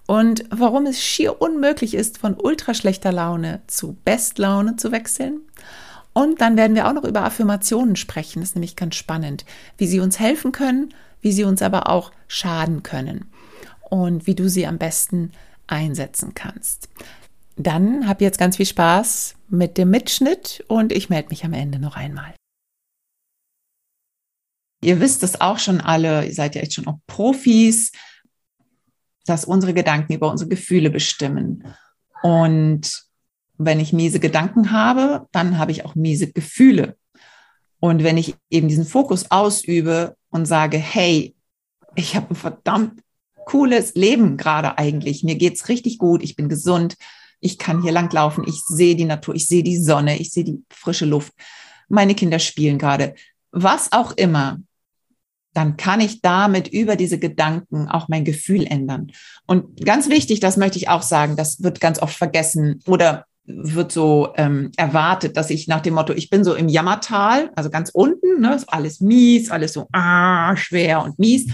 und 0.05 0.43
warum 0.51 0.86
es 0.86 1.03
schier 1.03 1.41
unmöglich 1.41 1.95
ist, 1.95 2.19
von 2.19 2.36
ultra 2.39 2.74
schlechter 2.74 3.12
Laune 3.12 3.62
zu 3.67 3.98
Bestlaune 4.05 4.75
zu 4.75 4.91
wechseln. 4.91 5.41
Und 6.13 6.39
dann 6.39 6.55
werden 6.55 6.75
wir 6.75 6.88
auch 6.88 6.93
noch 6.93 7.03
über 7.03 7.24
Affirmationen 7.24 7.95
sprechen. 7.95 8.39
Das 8.39 8.50
ist 8.50 8.55
nämlich 8.55 8.75
ganz 8.75 8.95
spannend, 8.95 9.43
wie 9.77 9.88
sie 9.88 10.00
uns 10.00 10.19
helfen 10.19 10.51
können 10.51 10.93
wie 11.25 11.32
sie 11.32 11.44
uns 11.44 11.63
aber 11.63 11.89
auch 11.89 12.12
schaden 12.27 12.84
können 12.84 13.32
und 13.82 14.27
wie 14.27 14.36
du 14.36 14.48
sie 14.48 14.67
am 14.67 14.77
besten 14.77 15.32
einsetzen 15.65 16.36
kannst. 16.36 16.88
Dann 17.55 18.08
hab 18.08 18.22
jetzt 18.22 18.38
ganz 18.38 18.58
viel 18.58 18.67
Spaß 18.67 19.34
mit 19.50 19.79
dem 19.79 19.89
Mitschnitt 19.89 20.63
und 20.67 20.91
ich 20.91 21.10
melde 21.10 21.29
mich 21.29 21.44
am 21.44 21.53
Ende 21.53 21.79
noch 21.79 21.96
einmal. 21.96 22.36
Ihr 24.84 25.00
wisst 25.00 25.24
es 25.24 25.41
auch 25.41 25.58
schon 25.58 25.82
alle, 25.82 26.27
ihr 26.27 26.34
seid 26.36 26.53
ja 26.53 26.62
echt 26.62 26.75
schon 26.75 26.86
auch 26.86 27.00
Profis, 27.08 27.91
dass 29.25 29.46
unsere 29.46 29.74
Gedanken 29.74 30.13
über 30.13 30.29
unsere 30.29 30.51
Gefühle 30.51 30.91
bestimmen. 30.91 31.63
Und 32.22 33.03
wenn 33.58 33.79
ich 33.79 33.94
miese 33.94 34.20
Gedanken 34.20 34.70
habe, 34.70 35.27
dann 35.32 35.58
habe 35.58 35.72
ich 35.72 35.86
auch 35.86 35.96
miese 35.96 36.32
Gefühle. 36.32 36.96
Und 37.79 38.03
wenn 38.03 38.17
ich 38.17 38.36
eben 38.50 38.67
diesen 38.67 38.86
Fokus 38.86 39.32
ausübe 39.32 40.15
und 40.29 40.46
sage, 40.46 40.77
hey, 40.77 41.36
ich 41.96 42.15
habe 42.15 42.32
ein 42.32 42.36
verdammt 42.36 43.01
cooles 43.46 43.96
Leben 43.96 44.38
gerade 44.38 44.77
eigentlich. 44.77 45.24
Mir 45.24 45.36
geht's 45.36 45.70
richtig 45.70 45.98
gut. 45.98 46.24
Ich 46.24 46.36
bin 46.36 46.50
gesund. 46.50 46.96
Ich 47.39 47.58
kann 47.58 47.82
hier 47.82 47.91
lang 47.91 48.12
laufen. 48.12 48.44
Ich 48.48 48.62
sehe 48.67 48.96
die 48.96 49.05
Natur. 49.05 49.36
Ich 49.36 49.48
sehe 49.48 49.63
die 49.63 49.77
Sonne. 49.77 50.17
Ich 50.17 50.32
sehe 50.32 50.44
die 50.44 50.63
frische 50.70 51.05
Luft. 51.05 51.34
Meine 51.88 52.15
Kinder 52.15 52.39
spielen 52.39 52.77
gerade. 52.77 53.15
Was 53.51 53.91
auch 53.91 54.12
immer. 54.13 54.60
Dann 55.53 55.77
kann 55.77 56.01
ich 56.01 56.22
damit 56.22 56.67
über 56.67 56.98
diese 56.98 57.17
Gedanken 57.17 57.88
auch 57.88 58.10
mein 58.10 58.25
Gefühl 58.25 58.65
ändern. 58.65 59.13
Und 59.46 59.86
ganz 59.86 60.10
wichtig, 60.10 60.41
das 60.41 60.58
möchte 60.58 60.77
ich 60.77 60.89
auch 60.89 61.01
sagen, 61.01 61.38
das 61.38 61.63
wird 61.63 61.79
ganz 61.79 62.01
oft 62.01 62.17
vergessen 62.17 62.82
oder 62.88 63.25
wird 63.45 63.91
so 63.91 64.33
ähm, 64.35 64.71
erwartet, 64.75 65.37
dass 65.37 65.49
ich 65.49 65.67
nach 65.67 65.81
dem 65.81 65.93
Motto, 65.93 66.13
ich 66.13 66.29
bin 66.29 66.43
so 66.43 66.55
im 66.55 66.67
Jammertal, 66.67 67.51
also 67.55 67.69
ganz 67.69 67.91
unten, 67.91 68.41
ne, 68.41 68.55
ist 68.55 68.71
alles 68.71 69.01
mies, 69.01 69.51
alles 69.51 69.73
so 69.73 69.87
ah, 69.91 70.55
schwer 70.55 71.03
und 71.03 71.19
mies. 71.19 71.47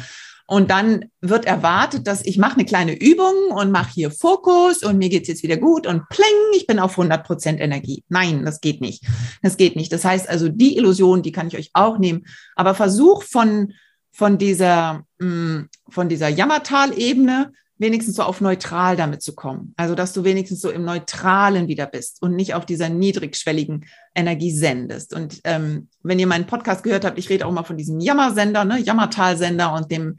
Und 0.47 0.69
dann 0.69 1.05
wird 1.21 1.45
erwartet, 1.45 2.07
dass 2.07 2.25
ich 2.25 2.37
mache 2.37 2.55
eine 2.55 2.65
kleine 2.65 2.93
Übung 2.93 3.51
und 3.51 3.71
mache 3.71 3.93
hier 3.93 4.11
Fokus 4.11 4.83
und 4.83 4.97
mir 4.97 5.07
geht's 5.07 5.29
jetzt 5.29 5.43
wieder 5.43 5.55
gut 5.55 5.87
und 5.87 6.09
pling, 6.09 6.27
ich 6.55 6.67
bin 6.67 6.77
auf 6.77 6.91
100 6.91 7.25
Prozent 7.25 7.61
Energie. 7.61 8.03
Nein, 8.09 8.43
das 8.43 8.59
geht 8.59 8.81
nicht. 8.81 9.03
Das 9.41 9.55
geht 9.55 9.77
nicht. 9.77 9.93
Das 9.93 10.03
heißt 10.03 10.27
also, 10.27 10.49
die 10.49 10.75
Illusion, 10.75 11.21
die 11.21 11.31
kann 11.31 11.47
ich 11.47 11.57
euch 11.57 11.69
auch 11.73 11.99
nehmen. 11.99 12.25
Aber 12.57 12.75
versuch 12.75 13.23
von, 13.23 13.71
von 14.11 14.37
dieser, 14.37 15.05
mm, 15.19 15.69
von 15.89 16.09
dieser 16.09 16.27
Jammertal-Ebene 16.27 17.53
wenigstens 17.81 18.15
so 18.15 18.23
auf 18.23 18.41
neutral 18.41 18.95
damit 18.95 19.21
zu 19.21 19.33
kommen. 19.33 19.73
Also, 19.75 19.95
dass 19.95 20.13
du 20.13 20.23
wenigstens 20.23 20.61
so 20.61 20.69
im 20.69 20.85
Neutralen 20.85 21.67
wieder 21.67 21.87
bist 21.87 22.21
und 22.21 22.35
nicht 22.35 22.53
auf 22.53 22.65
dieser 22.65 22.89
niedrigschwelligen 22.89 23.85
Energie 24.13 24.51
sendest. 24.51 25.13
Und 25.13 25.41
ähm, 25.43 25.89
wenn 26.03 26.19
ihr 26.19 26.27
meinen 26.27 26.45
Podcast 26.45 26.83
gehört 26.83 27.03
habt, 27.03 27.17
ich 27.17 27.29
rede 27.29 27.45
auch 27.45 27.51
mal 27.51 27.63
von 27.63 27.77
diesem 27.77 27.99
Jammersender, 27.99 28.65
ne, 28.65 28.79
Jammertalsender 28.79 29.73
und 29.73 29.91
dem 29.91 30.17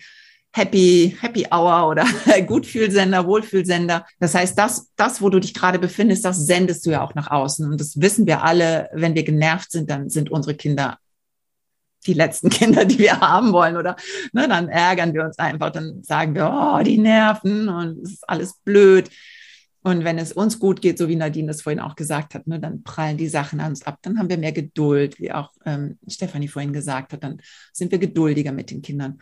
Happy, 0.55 1.17
Happy 1.21 1.47
Hour 1.51 1.89
oder 1.89 2.05
Gutfühlsender, 2.47 3.27
Wohlfühlsender. 3.27 4.05
Das 4.19 4.35
heißt, 4.35 4.59
das, 4.59 4.91
das, 4.97 5.23
wo 5.23 5.31
du 5.31 5.39
dich 5.39 5.55
gerade 5.55 5.79
befindest, 5.79 6.25
das 6.25 6.45
sendest 6.45 6.85
du 6.85 6.91
ja 6.91 7.03
auch 7.03 7.15
nach 7.15 7.31
außen. 7.31 7.71
Und 7.71 7.81
das 7.81 8.01
wissen 8.01 8.27
wir 8.27 8.43
alle. 8.43 8.91
Wenn 8.93 9.15
wir 9.15 9.23
genervt 9.23 9.71
sind, 9.71 9.89
dann 9.89 10.11
sind 10.11 10.31
unsere 10.31 10.57
Kinder 10.57 10.99
die 12.07 12.15
letzten 12.15 12.51
Kinder, 12.51 12.85
die 12.85 12.99
wir 12.99 13.21
haben 13.21 13.53
wollen, 13.53 13.77
oder 13.77 13.97
ne, 14.33 14.49
dann 14.49 14.69
ärgern 14.69 15.15
wir 15.15 15.25
uns 15.25 15.39
einfach, 15.39 15.71
dann 15.71 16.03
sagen 16.03 16.35
wir, 16.35 16.51
oh, 16.53 16.83
die 16.83 16.99
Nerven 16.99 17.69
und 17.69 17.99
es 18.03 18.13
ist 18.13 18.29
alles 18.29 18.55
blöd. 18.65 19.11
Und 19.85 20.05
wenn 20.05 20.19
es 20.19 20.33
uns 20.33 20.61
gut 20.61 20.81
geht, 20.81 20.97
so 20.97 21.09
wie 21.09 21.17
Nadine 21.17 21.49
das 21.49 21.63
vorhin 21.63 21.81
auch 21.81 21.97
gesagt 21.97 22.35
hat, 22.35 22.47
ne, 22.47 22.61
dann 22.61 22.85
prallen 22.85 23.17
die 23.17 23.29
Sachen 23.29 23.61
an 23.61 23.71
uns 23.71 23.83
ab, 23.83 23.99
dann 24.03 24.19
haben 24.19 24.29
wir 24.29 24.39
mehr 24.39 24.53
Geduld, 24.53 25.19
wie 25.19 25.33
auch 25.33 25.51
ähm, 25.65 25.99
Stefanie 26.07 26.49
vorhin 26.49 26.73
gesagt 26.73 27.13
hat, 27.13 27.25
dann 27.25 27.41
sind 27.73 27.91
wir 27.91 27.99
geduldiger 27.99 28.53
mit 28.53 28.71
den 28.71 28.83
Kindern. 28.83 29.19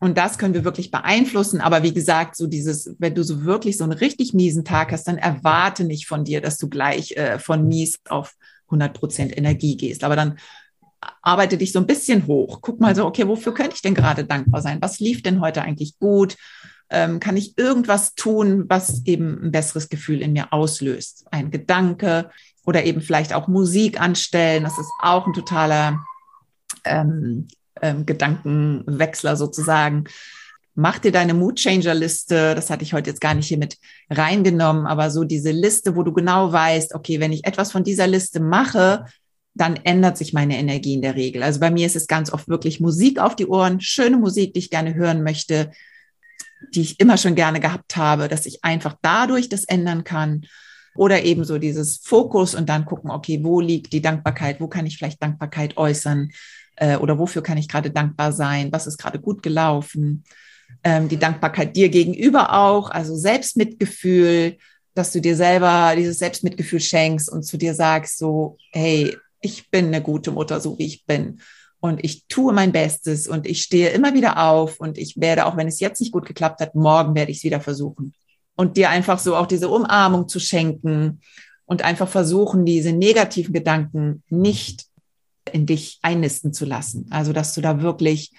Und 0.00 0.16
das 0.16 0.38
können 0.38 0.54
wir 0.54 0.64
wirklich 0.64 0.90
beeinflussen. 0.90 1.60
Aber 1.60 1.82
wie 1.82 1.92
gesagt, 1.92 2.36
so 2.36 2.46
dieses, 2.46 2.94
wenn 2.98 3.14
du 3.14 3.24
so 3.24 3.44
wirklich 3.44 3.76
so 3.76 3.84
einen 3.84 3.92
richtig 3.92 4.32
miesen 4.32 4.64
Tag 4.64 4.92
hast, 4.92 5.08
dann 5.08 5.18
erwarte 5.18 5.84
nicht 5.84 6.06
von 6.06 6.24
dir, 6.24 6.40
dass 6.40 6.56
du 6.56 6.68
gleich 6.68 7.16
äh, 7.16 7.38
von 7.38 7.66
mies 7.66 7.98
auf 8.08 8.34
100 8.66 8.94
Prozent 8.94 9.36
Energie 9.36 9.76
gehst. 9.76 10.04
Aber 10.04 10.14
dann 10.14 10.38
arbeite 11.22 11.56
dich 11.56 11.72
so 11.72 11.78
ein 11.78 11.86
bisschen 11.86 12.26
hoch. 12.26 12.60
Guck 12.60 12.80
mal 12.80 12.94
so, 12.94 13.06
okay, 13.06 13.26
wofür 13.26 13.54
könnte 13.54 13.74
ich 13.74 13.82
denn 13.82 13.94
gerade 13.94 14.24
dankbar 14.24 14.62
sein? 14.62 14.78
Was 14.80 15.00
lief 15.00 15.22
denn 15.22 15.40
heute 15.40 15.62
eigentlich 15.62 15.98
gut? 15.98 16.36
Ähm, 16.90 17.20
kann 17.20 17.36
ich 17.36 17.58
irgendwas 17.58 18.14
tun, 18.14 18.64
was 18.68 19.04
eben 19.04 19.38
ein 19.44 19.52
besseres 19.52 19.88
Gefühl 19.88 20.22
in 20.22 20.32
mir 20.32 20.52
auslöst? 20.52 21.26
Ein 21.30 21.50
Gedanke 21.50 22.30
oder 22.64 22.84
eben 22.84 23.00
vielleicht 23.00 23.32
auch 23.34 23.46
Musik 23.46 24.00
anstellen. 24.00 24.64
Das 24.64 24.78
ist 24.78 24.90
auch 25.00 25.26
ein 25.26 25.34
totaler 25.34 26.00
ähm, 26.84 27.48
ähm, 27.82 28.06
Gedankenwechsler 28.06 29.36
sozusagen. 29.36 30.04
Mach 30.74 30.98
dir 30.98 31.12
deine 31.12 31.34
Mood 31.34 31.56
Changer 31.56 31.94
Liste. 31.94 32.54
Das 32.54 32.70
hatte 32.70 32.84
ich 32.84 32.92
heute 32.92 33.10
jetzt 33.10 33.20
gar 33.20 33.34
nicht 33.34 33.48
hier 33.48 33.58
mit 33.58 33.78
reingenommen, 34.10 34.86
aber 34.86 35.10
so 35.10 35.24
diese 35.24 35.50
Liste, 35.50 35.96
wo 35.96 36.04
du 36.04 36.12
genau 36.12 36.52
weißt, 36.52 36.94
okay, 36.94 37.20
wenn 37.20 37.32
ich 37.32 37.44
etwas 37.44 37.72
von 37.72 37.84
dieser 37.84 38.06
Liste 38.06 38.40
mache, 38.40 39.04
dann 39.60 39.76
ändert 39.76 40.16
sich 40.16 40.32
meine 40.32 40.58
Energie 40.58 40.94
in 40.94 41.02
der 41.02 41.16
Regel. 41.16 41.42
Also 41.42 41.60
bei 41.60 41.70
mir 41.70 41.86
ist 41.86 41.96
es 41.96 42.06
ganz 42.06 42.32
oft 42.32 42.48
wirklich 42.48 42.80
Musik 42.80 43.18
auf 43.18 43.36
die 43.36 43.46
Ohren, 43.46 43.80
schöne 43.80 44.16
Musik, 44.16 44.54
die 44.54 44.60
ich 44.60 44.70
gerne 44.70 44.94
hören 44.94 45.22
möchte, 45.22 45.70
die 46.74 46.80
ich 46.80 47.00
immer 47.00 47.16
schon 47.16 47.34
gerne 47.34 47.60
gehabt 47.60 47.96
habe, 47.96 48.28
dass 48.28 48.46
ich 48.46 48.64
einfach 48.64 48.96
dadurch 49.02 49.48
das 49.48 49.64
ändern 49.64 50.04
kann. 50.04 50.46
Oder 50.96 51.22
eben 51.22 51.44
so 51.44 51.58
dieses 51.58 51.98
Fokus 51.98 52.54
und 52.54 52.68
dann 52.68 52.84
gucken, 52.84 53.10
okay, 53.10 53.40
wo 53.42 53.60
liegt 53.60 53.92
die 53.92 54.02
Dankbarkeit, 54.02 54.60
wo 54.60 54.66
kann 54.66 54.86
ich 54.86 54.98
vielleicht 54.98 55.22
Dankbarkeit 55.22 55.76
äußern 55.76 56.30
äh, 56.76 56.96
oder 56.96 57.18
wofür 57.18 57.42
kann 57.42 57.58
ich 57.58 57.68
gerade 57.68 57.90
dankbar 57.90 58.32
sein, 58.32 58.72
was 58.72 58.88
ist 58.88 58.98
gerade 58.98 59.20
gut 59.20 59.42
gelaufen. 59.42 60.24
Ähm, 60.82 61.08
die 61.08 61.18
Dankbarkeit 61.18 61.76
dir 61.76 61.88
gegenüber 61.88 62.52
auch, 62.52 62.90
also 62.90 63.16
Selbstmitgefühl, 63.16 64.56
dass 64.94 65.12
du 65.12 65.20
dir 65.20 65.36
selber 65.36 65.94
dieses 65.96 66.18
Selbstmitgefühl 66.18 66.80
schenkst 66.80 67.30
und 67.30 67.44
zu 67.44 67.56
dir 67.56 67.74
sagst, 67.74 68.18
so, 68.18 68.58
hey, 68.72 69.16
ich 69.40 69.70
bin 69.70 69.86
eine 69.86 70.02
gute 70.02 70.30
Mutter, 70.30 70.60
so 70.60 70.78
wie 70.78 70.86
ich 70.86 71.06
bin. 71.06 71.40
Und 71.80 72.04
ich 72.04 72.26
tue 72.26 72.52
mein 72.52 72.72
Bestes 72.72 73.28
und 73.28 73.46
ich 73.46 73.62
stehe 73.62 73.90
immer 73.90 74.12
wieder 74.14 74.42
auf 74.44 74.80
und 74.80 74.98
ich 74.98 75.20
werde, 75.20 75.46
auch 75.46 75.56
wenn 75.56 75.68
es 75.68 75.78
jetzt 75.80 76.00
nicht 76.00 76.12
gut 76.12 76.26
geklappt 76.26 76.60
hat, 76.60 76.74
morgen 76.74 77.14
werde 77.14 77.30
ich 77.30 77.38
es 77.38 77.44
wieder 77.44 77.60
versuchen. 77.60 78.14
Und 78.56 78.76
dir 78.76 78.90
einfach 78.90 79.20
so 79.20 79.36
auch 79.36 79.46
diese 79.46 79.68
Umarmung 79.68 80.26
zu 80.26 80.40
schenken 80.40 81.20
und 81.66 81.82
einfach 81.82 82.08
versuchen, 82.08 82.64
diese 82.64 82.92
negativen 82.92 83.52
Gedanken 83.52 84.24
nicht 84.28 84.86
in 85.52 85.66
dich 85.66 85.98
einnisten 86.02 86.52
zu 86.52 86.64
lassen. 86.64 87.06
Also, 87.10 87.32
dass 87.32 87.54
du 87.54 87.60
da 87.60 87.80
wirklich 87.80 88.32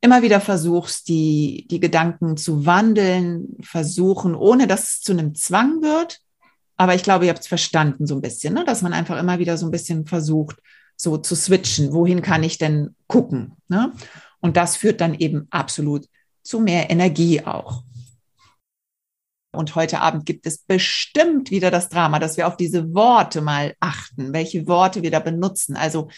immer 0.00 0.22
wieder 0.22 0.40
versuchst, 0.40 1.08
die, 1.08 1.66
die 1.70 1.80
Gedanken 1.80 2.36
zu 2.36 2.64
wandeln, 2.64 3.56
versuchen, 3.60 4.34
ohne 4.34 4.66
dass 4.66 4.84
es 4.84 5.00
zu 5.00 5.12
einem 5.12 5.34
Zwang 5.34 5.82
wird, 5.82 6.20
aber 6.78 6.94
ich 6.94 7.02
glaube, 7.02 7.26
ihr 7.26 7.30
habt 7.30 7.40
es 7.40 7.48
verstanden 7.48 8.06
so 8.06 8.14
ein 8.14 8.22
bisschen, 8.22 8.54
ne? 8.54 8.64
dass 8.64 8.82
man 8.82 8.92
einfach 8.92 9.18
immer 9.18 9.38
wieder 9.40 9.58
so 9.58 9.66
ein 9.66 9.72
bisschen 9.72 10.06
versucht, 10.06 10.62
so 10.96 11.18
zu 11.18 11.34
switchen. 11.34 11.92
Wohin 11.92 12.22
kann 12.22 12.44
ich 12.44 12.56
denn 12.56 12.94
gucken? 13.08 13.52
Ne? 13.68 13.92
Und 14.40 14.56
das 14.56 14.76
führt 14.76 15.00
dann 15.00 15.14
eben 15.14 15.48
absolut 15.50 16.06
zu 16.42 16.60
mehr 16.60 16.88
Energie 16.88 17.44
auch. 17.44 17.82
Und 19.50 19.74
heute 19.74 20.00
Abend 20.00 20.24
gibt 20.24 20.46
es 20.46 20.58
bestimmt 20.58 21.50
wieder 21.50 21.72
das 21.72 21.88
Drama, 21.88 22.20
dass 22.20 22.36
wir 22.36 22.46
auf 22.46 22.56
diese 22.56 22.94
Worte 22.94 23.40
mal 23.40 23.74
achten, 23.80 24.32
welche 24.32 24.68
Worte 24.68 25.02
wir 25.02 25.10
da 25.10 25.18
benutzen. 25.18 25.74
Also 25.74 26.08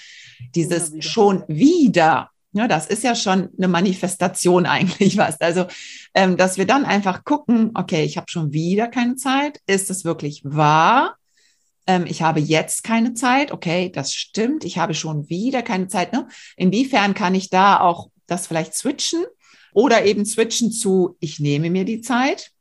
dieses 0.54 0.92
schon 1.02 1.44
wieder 1.48 2.30
ja, 2.52 2.66
das 2.66 2.86
ist 2.86 3.04
ja 3.04 3.14
schon 3.14 3.48
eine 3.56 3.68
Manifestation 3.68 4.66
eigentlich 4.66 5.16
was. 5.16 5.40
Also, 5.40 5.66
ähm, 6.14 6.36
dass 6.36 6.58
wir 6.58 6.66
dann 6.66 6.84
einfach 6.84 7.24
gucken, 7.24 7.70
okay, 7.74 8.04
ich 8.04 8.16
habe 8.16 8.30
schon 8.30 8.52
wieder 8.52 8.88
keine 8.88 9.16
Zeit. 9.16 9.60
Ist 9.66 9.90
das 9.90 10.04
wirklich 10.04 10.42
wahr? 10.44 11.16
Ähm, 11.86 12.06
ich 12.06 12.22
habe 12.22 12.40
jetzt 12.40 12.82
keine 12.82 13.14
Zeit. 13.14 13.52
Okay, 13.52 13.90
das 13.90 14.14
stimmt. 14.14 14.64
Ich 14.64 14.78
habe 14.78 14.94
schon 14.94 15.28
wieder 15.28 15.62
keine 15.62 15.88
Zeit. 15.88 16.12
Ne? 16.12 16.26
Inwiefern 16.56 17.14
kann 17.14 17.34
ich 17.34 17.50
da 17.50 17.80
auch 17.80 18.10
das 18.26 18.46
vielleicht 18.46 18.74
switchen 18.74 19.24
oder 19.72 20.04
eben 20.04 20.24
switchen 20.24 20.72
zu, 20.72 21.16
ich 21.20 21.38
nehme 21.38 21.70
mir 21.70 21.84
die 21.84 22.00
Zeit? 22.00 22.52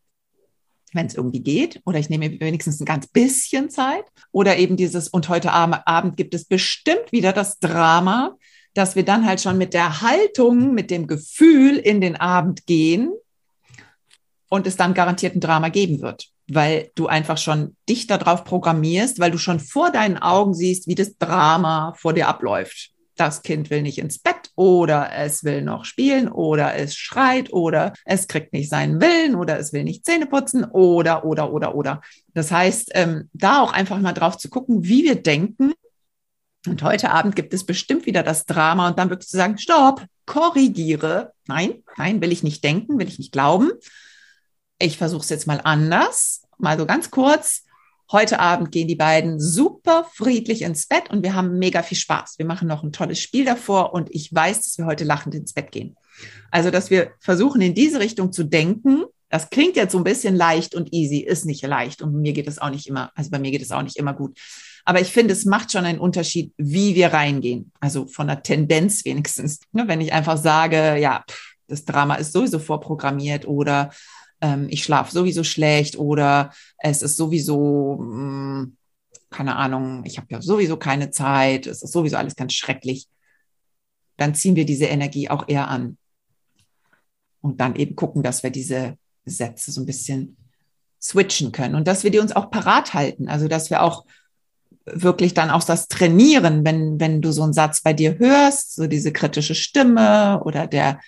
wenn 0.93 1.05
es 1.05 1.15
irgendwie 1.15 1.41
geht, 1.41 1.81
oder 1.86 2.00
ich 2.00 2.10
nehme 2.10 2.29
mir 2.29 2.39
wenigstens 2.39 2.79
ein 2.79 2.86
ganz 2.86 3.08
bisschen 3.08 3.69
Zeit, 3.69 4.05
oder 4.31 4.58
eben 4.58 4.77
dieses, 4.77 5.08
und 5.08 5.29
heute 5.29 5.51
Abend 5.51 6.17
gibt 6.17 6.34
es 6.34 6.46
bestimmt 6.46 7.12
wieder 7.12 7.34
das 7.34 7.60
Drama, 7.60 8.38
dass 8.74 8.96
wir 8.96 9.04
dann 9.04 9.26
halt 9.26 9.42
schon 9.42 9.58
mit 9.58 9.74
der 9.74 10.02
Haltung, 10.02 10.74
mit 10.74 10.92
dem 10.92 11.08
Gefühl 11.08 11.78
in 11.78 12.02
den 12.02 12.16
Abend 12.16 12.66
gehen 12.66 13.12
und 14.50 14.68
es 14.68 14.76
dann 14.76 14.94
garantiert 14.94 15.36
ein 15.36 15.42
Drama 15.42 15.70
geben 15.70 16.02
wird, 16.02 16.28
weil 16.48 16.92
du 16.96 17.08
einfach 17.08 17.38
schon 17.38 17.76
dich 17.88 18.08
darauf 18.08 18.44
programmierst, 18.44 19.20
weil 19.20 19.32
du 19.32 19.38
schon 19.38 19.60
vor 19.60 19.92
deinen 19.92 20.18
Augen 20.18 20.54
siehst, 20.54 20.88
wie 20.88 20.96
das 20.96 21.18
Drama 21.18 21.94
vor 21.98 22.14
dir 22.14 22.28
abläuft. 22.28 22.92
Das 23.16 23.42
Kind 23.42 23.70
will 23.70 23.82
nicht 23.82 23.98
ins 23.98 24.20
Bett 24.20 24.50
oder 24.56 25.12
es 25.14 25.44
will 25.44 25.62
noch 25.62 25.84
spielen 25.84 26.30
oder 26.30 26.76
es 26.76 26.96
schreit 26.96 27.52
oder 27.52 27.94
es 28.06 28.30
kriegt 28.30 28.54
nicht 28.54 28.70
seinen 28.70 29.02
Willen 29.02 29.36
oder 29.36 29.60
es 29.60 29.74
will 29.74 29.84
nicht 29.84 30.06
Zähne 30.06 30.26
putzen 30.26 30.64
oder, 30.64 31.26
oder, 31.26 31.52
oder, 31.52 31.76
oder. 31.76 32.02
Das 32.34 32.50
heißt, 32.50 32.92
ähm, 32.94 33.30
da 33.34 33.62
auch 33.62 33.74
einfach 33.74 34.00
mal 34.00 34.14
drauf 34.14 34.38
zu 34.38 34.50
gucken, 34.50 34.86
wie 34.86 35.04
wir 35.04 35.16
denken 35.16 35.74
und 36.68 36.84
heute 36.84 37.12
Abend 37.12 37.36
gibt 37.36 37.54
es 37.54 37.66
bestimmt 37.66 38.06
wieder 38.06 38.24
das 38.24 38.46
Drama 38.46 38.89
und 38.89 39.00
dann 39.00 39.10
wirklich 39.10 39.30
zu 39.30 39.38
sagen, 39.38 39.58
stopp, 39.58 40.06
korrigiere. 40.25 41.34
Nein, 41.48 41.84
nein, 41.98 42.22
will 42.22 42.32
ich 42.32 42.44
nicht 42.44 42.63
denken, 42.63 43.00
will 43.00 43.08
ich 43.08 43.18
nicht 43.18 43.32
glauben. 43.32 43.72
Ich 44.78 44.98
versuche 44.98 45.22
es 45.22 45.30
jetzt 45.30 45.48
mal 45.48 45.62
anders, 45.63 46.44
mal 46.58 46.78
so 46.78 46.86
ganz 46.86 47.12
kurz. 47.12 47.63
Heute 48.12 48.39
Abend 48.39 48.72
gehen 48.72 48.88
die 48.88 48.96
beiden 48.96 49.39
super 49.39 50.06
friedlich 50.13 50.63
ins 50.63 50.88
Bett 50.88 51.10
und 51.12 51.24
wir 51.24 51.36
haben 51.36 51.60
mega 51.60 51.84
viel 51.84 51.98
Spaß. 51.98 52.39
Wir 52.39 52.46
machen 52.46 52.68
noch 52.68 52.84
ein 52.84 52.92
tolles 52.92 53.20
Spiel 53.20 53.46
davor 53.46 53.94
und 53.94 54.10
ich 54.12 54.34
weiß, 54.34 54.62
dass 54.62 54.78
wir 54.78 54.86
heute 54.86 55.04
lachend 55.04 55.36
ins 55.36 55.54
Bett 55.54 55.72
gehen. 55.72 55.96
Also, 56.51 56.72
dass 56.72 56.89
wir 56.89 57.12
versuchen, 57.20 57.62
in 57.62 57.75
diese 57.75 58.00
Richtung 58.00 58.34
zu 58.34 58.44
denken 58.44 59.06
Das 59.30 59.51
klingt 59.51 59.75
jetzt 59.75 59.92
so 59.92 60.00
ein 60.00 60.04
bisschen 60.04 60.36
leicht 60.36 60.74
und 60.74 60.92
easy, 60.92 61.20
ist 61.20 61.46
nicht 61.46 61.62
leicht 61.66 62.01
und 62.01 62.13
mir 62.13 62.34
geht 62.34 62.48
es 62.48 62.58
auch 62.58 62.72
nicht 62.72 62.88
immer, 62.88 63.12
also 63.16 63.30
bei 63.30 63.38
mir 63.38 63.51
geht 63.51 63.62
es 63.62 63.72
auch 63.72 63.84
nicht 63.84 63.98
immer 63.98 64.13
gut. 64.13 64.38
Aber 64.89 65.01
ich 65.01 65.12
finde, 65.12 65.34
es 65.34 65.46
macht 65.46 65.72
schon 65.72 65.86
einen 65.86 66.00
Unterschied, 66.00 66.51
wie 66.58 66.96
wir 66.96 67.13
reingehen. 67.13 67.72
Also 67.79 68.08
von 68.08 68.25
der 68.25 68.41
Tendenz 68.41 69.05
wenigstens. 69.05 69.60
Ne, 69.72 69.88
wenn 69.88 70.01
ich 70.01 70.13
einfach 70.13 70.36
sage, 70.36 70.98
ja, 70.98 71.24
das 71.67 71.86
Drama 71.86 72.15
ist 72.15 72.34
sowieso 72.34 72.58
vorprogrammiert 72.58 73.48
oder 73.48 73.91
ähm, 74.41 74.65
ich 74.72 74.84
schlafe 74.84 75.12
sowieso 75.12 75.43
schlecht 75.43 76.00
oder 76.00 76.51
es 76.79 77.03
ist 77.03 77.17
sowieso, 77.17 77.98
mh, 78.01 78.62
hm, 78.62 78.77
keine 79.29 79.58
Ahnung, 79.58 80.05
ich 80.05 80.17
habe 80.17 80.25
ja 80.31 80.41
sowieso 80.41 80.75
keine 80.75 81.12
Zeit, 81.12 81.67
es 81.67 81.84
ist 81.84 81.91
sowieso 81.91 82.17
alles 82.17 82.36
ganz 82.36 82.53
schrecklich, 82.53 83.08
dann 84.17 84.34
ziehen 84.34 84.55
wir 84.55 84.65
diese 84.65 84.86
Energie 84.86 85.29
auch 85.29 85.48
eher 85.48 85.67
an. 85.67 86.00
Und 87.41 87.62
dann 87.62 87.75
eben 87.75 87.96
gucken, 87.96 88.24
dass 88.24 88.41
wir 88.41 88.50
diese 88.50 88.98
Sätze 89.24 89.72
so 89.72 89.81
ein 89.81 89.86
bisschen 89.86 90.36
switchen 91.00 91.51
können 91.51 91.75
und 91.75 91.88
dass 91.88 92.03
wir 92.03 92.10
die 92.10 92.17
uns 92.17 92.36
auch 92.36 92.50
parat 92.50 92.96
halten. 92.96 93.29
Also, 93.29 93.48
dass 93.48 93.69
wir 93.69 93.84
auch 93.84 94.05
wirklich 94.93 95.34
dann 95.34 95.50
auch 95.50 95.63
das 95.63 95.88
trainieren, 95.88 96.65
wenn, 96.65 97.00
wenn 97.00 97.22
du 97.22 97.31
so 97.31 97.43
einen 97.43 97.53
Satz 97.53 97.81
bei 97.81 97.93
dir 97.93 98.17
hörst, 98.19 98.75
so 98.75 98.88
diese 98.88 99.12
kritische 99.12 99.55
Stimme 99.55 100.41
oder 100.43 100.67
der, 100.67 101.00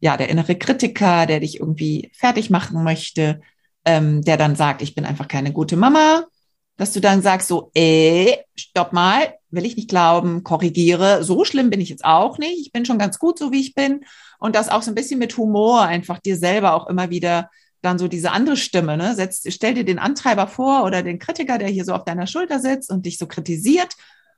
ja, 0.00 0.16
der 0.16 0.28
innere 0.28 0.56
Kritiker, 0.56 1.26
der 1.26 1.40
dich 1.40 1.60
irgendwie 1.60 2.10
fertig 2.14 2.50
machen 2.50 2.82
möchte, 2.84 3.40
ähm, 3.84 4.22
der 4.22 4.36
dann 4.36 4.56
sagt, 4.56 4.82
ich 4.82 4.94
bin 4.94 5.04
einfach 5.04 5.28
keine 5.28 5.52
gute 5.52 5.76
Mama, 5.76 6.24
dass 6.76 6.92
du 6.92 7.00
dann 7.00 7.22
sagst 7.22 7.48
so, 7.48 7.70
äh, 7.74 8.36
stopp 8.56 8.92
mal, 8.92 9.34
will 9.50 9.66
ich 9.66 9.76
nicht 9.76 9.88
glauben, 9.88 10.44
korrigiere, 10.44 11.24
so 11.24 11.44
schlimm 11.44 11.70
bin 11.70 11.80
ich 11.80 11.88
jetzt 11.88 12.04
auch 12.04 12.38
nicht, 12.38 12.60
ich 12.60 12.72
bin 12.72 12.84
schon 12.84 12.98
ganz 12.98 13.18
gut 13.18 13.38
so, 13.38 13.50
wie 13.52 13.60
ich 13.60 13.74
bin. 13.74 14.04
Und 14.38 14.54
das 14.54 14.68
auch 14.68 14.82
so 14.82 14.90
ein 14.90 14.94
bisschen 14.94 15.18
mit 15.18 15.36
Humor 15.36 15.82
einfach 15.82 16.18
dir 16.18 16.36
selber 16.36 16.74
auch 16.74 16.86
immer 16.86 17.10
wieder 17.10 17.50
dann 17.82 17.98
so 17.98 18.08
diese 18.08 18.32
andere 18.32 18.56
Stimme, 18.56 18.96
ne? 18.96 19.14
Setz, 19.14 19.42
stell 19.48 19.74
dir 19.74 19.84
den 19.84 19.98
Antreiber 19.98 20.48
vor 20.48 20.84
oder 20.84 21.02
den 21.02 21.18
Kritiker, 21.18 21.58
der 21.58 21.68
hier 21.68 21.84
so 21.84 21.94
auf 21.94 22.04
deiner 22.04 22.26
Schulter 22.26 22.58
sitzt 22.58 22.90
und 22.90 23.06
dich 23.06 23.18
so 23.18 23.26
kritisiert. 23.26 23.94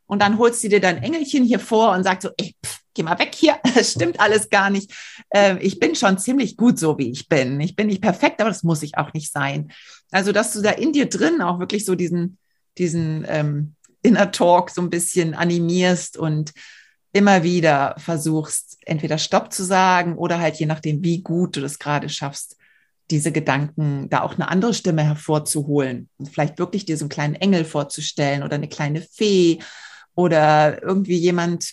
Und 0.06 0.20
dann 0.20 0.38
holst 0.38 0.62
du 0.64 0.68
dir 0.68 0.80
dein 0.80 1.02
Engelchen 1.02 1.44
hier 1.44 1.60
vor 1.60 1.92
und 1.92 2.02
sagst 2.02 2.22
so, 2.22 2.30
ey, 2.36 2.54
pff, 2.64 2.80
geh 2.94 3.02
mal 3.02 3.18
weg 3.18 3.34
hier, 3.34 3.58
das 3.74 3.92
stimmt 3.92 4.20
alles 4.20 4.50
gar 4.50 4.70
nicht. 4.70 4.92
Äh, 5.30 5.58
ich 5.58 5.78
bin 5.78 5.94
schon 5.94 6.18
ziemlich 6.18 6.56
gut 6.56 6.78
so, 6.78 6.98
wie 6.98 7.10
ich 7.10 7.28
bin. 7.28 7.60
Ich 7.60 7.76
bin 7.76 7.86
nicht 7.86 8.02
perfekt, 8.02 8.40
aber 8.40 8.50
das 8.50 8.62
muss 8.62 8.82
ich 8.82 8.98
auch 8.98 9.12
nicht 9.12 9.32
sein. 9.32 9.72
Also, 10.10 10.32
dass 10.32 10.52
du 10.52 10.60
da 10.60 10.70
in 10.70 10.92
dir 10.92 11.08
drin 11.08 11.40
auch 11.40 11.58
wirklich 11.60 11.84
so 11.84 11.94
diesen, 11.94 12.38
diesen 12.76 13.24
ähm, 13.28 13.74
Inner 14.02 14.32
Talk 14.32 14.70
so 14.70 14.82
ein 14.82 14.90
bisschen 14.90 15.34
animierst 15.34 16.16
und 16.16 16.52
immer 17.12 17.42
wieder 17.42 17.94
versuchst, 17.98 18.78
entweder 18.86 19.18
Stopp 19.18 19.52
zu 19.52 19.64
sagen 19.64 20.16
oder 20.16 20.38
halt 20.38 20.56
je 20.56 20.66
nachdem, 20.66 21.02
wie 21.02 21.22
gut 21.22 21.56
du 21.56 21.60
das 21.60 21.78
gerade 21.78 22.08
schaffst, 22.08 22.56
diese 23.10 23.32
Gedanken, 23.32 24.08
da 24.08 24.22
auch 24.22 24.34
eine 24.34 24.48
andere 24.48 24.74
Stimme 24.74 25.02
hervorzuholen 25.02 26.08
und 26.18 26.28
vielleicht 26.28 26.58
wirklich 26.58 26.88
einen 26.88 27.08
kleinen 27.08 27.34
Engel 27.34 27.64
vorzustellen 27.64 28.42
oder 28.42 28.54
eine 28.54 28.68
kleine 28.68 29.02
Fee 29.02 29.58
oder 30.14 30.82
irgendwie 30.82 31.16
jemand, 31.16 31.72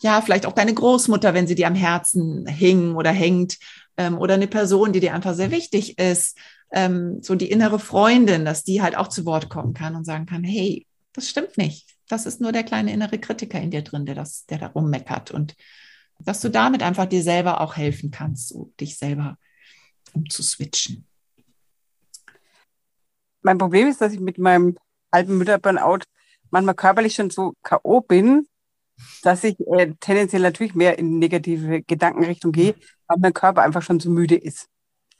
ja, 0.00 0.20
vielleicht 0.20 0.46
auch 0.46 0.52
deine 0.52 0.74
Großmutter, 0.74 1.34
wenn 1.34 1.46
sie 1.46 1.54
dir 1.54 1.66
am 1.66 1.74
Herzen 1.74 2.46
hing 2.46 2.94
oder 2.94 3.10
hängt 3.10 3.58
ähm, 3.96 4.18
oder 4.18 4.34
eine 4.34 4.46
Person, 4.46 4.92
die 4.92 5.00
dir 5.00 5.14
einfach 5.14 5.34
sehr 5.34 5.50
wichtig 5.50 5.98
ist, 5.98 6.38
ähm, 6.72 7.20
so 7.22 7.34
die 7.34 7.50
innere 7.50 7.78
Freundin, 7.78 8.44
dass 8.44 8.64
die 8.64 8.82
halt 8.82 8.96
auch 8.96 9.08
zu 9.08 9.24
Wort 9.24 9.48
kommen 9.48 9.74
kann 9.74 9.96
und 9.96 10.04
sagen 10.04 10.26
kann, 10.26 10.44
hey, 10.44 10.86
das 11.12 11.28
stimmt 11.28 11.56
nicht. 11.58 11.88
Das 12.08 12.26
ist 12.26 12.40
nur 12.40 12.52
der 12.52 12.62
kleine 12.62 12.92
innere 12.92 13.18
Kritiker 13.18 13.60
in 13.60 13.70
dir 13.70 13.82
drin, 13.82 14.06
der 14.06 14.14
das, 14.14 14.46
der 14.46 14.58
da 14.58 14.68
rummeckert 14.68 15.30
und 15.30 15.54
dass 16.20 16.40
du 16.40 16.48
damit 16.48 16.82
einfach 16.82 17.06
dir 17.06 17.22
selber 17.22 17.60
auch 17.60 17.76
helfen 17.76 18.10
kannst, 18.10 18.48
so 18.48 18.72
dich 18.80 18.96
selber 18.96 19.36
um 20.18 20.28
zu 20.28 20.42
switchen? 20.42 21.06
Mein 23.42 23.58
Problem 23.58 23.88
ist, 23.88 24.00
dass 24.00 24.12
ich 24.12 24.20
mit 24.20 24.38
meinem 24.38 24.76
alten 25.10 25.38
Mütter-Burnout 25.38 26.00
manchmal 26.50 26.74
körperlich 26.74 27.14
schon 27.14 27.30
so 27.30 27.54
K.O. 27.62 28.00
bin, 28.00 28.46
dass 29.22 29.44
ich 29.44 29.56
äh, 29.60 29.94
tendenziell 30.00 30.42
natürlich 30.42 30.74
mehr 30.74 30.98
in 30.98 31.18
negative 31.18 31.82
Gedankenrichtung 31.82 32.52
gehe, 32.52 32.74
weil 33.06 33.18
mein 33.20 33.32
Körper 33.32 33.62
einfach 33.62 33.82
schon 33.82 34.00
so 34.00 34.10
müde 34.10 34.34
ist. 34.34 34.68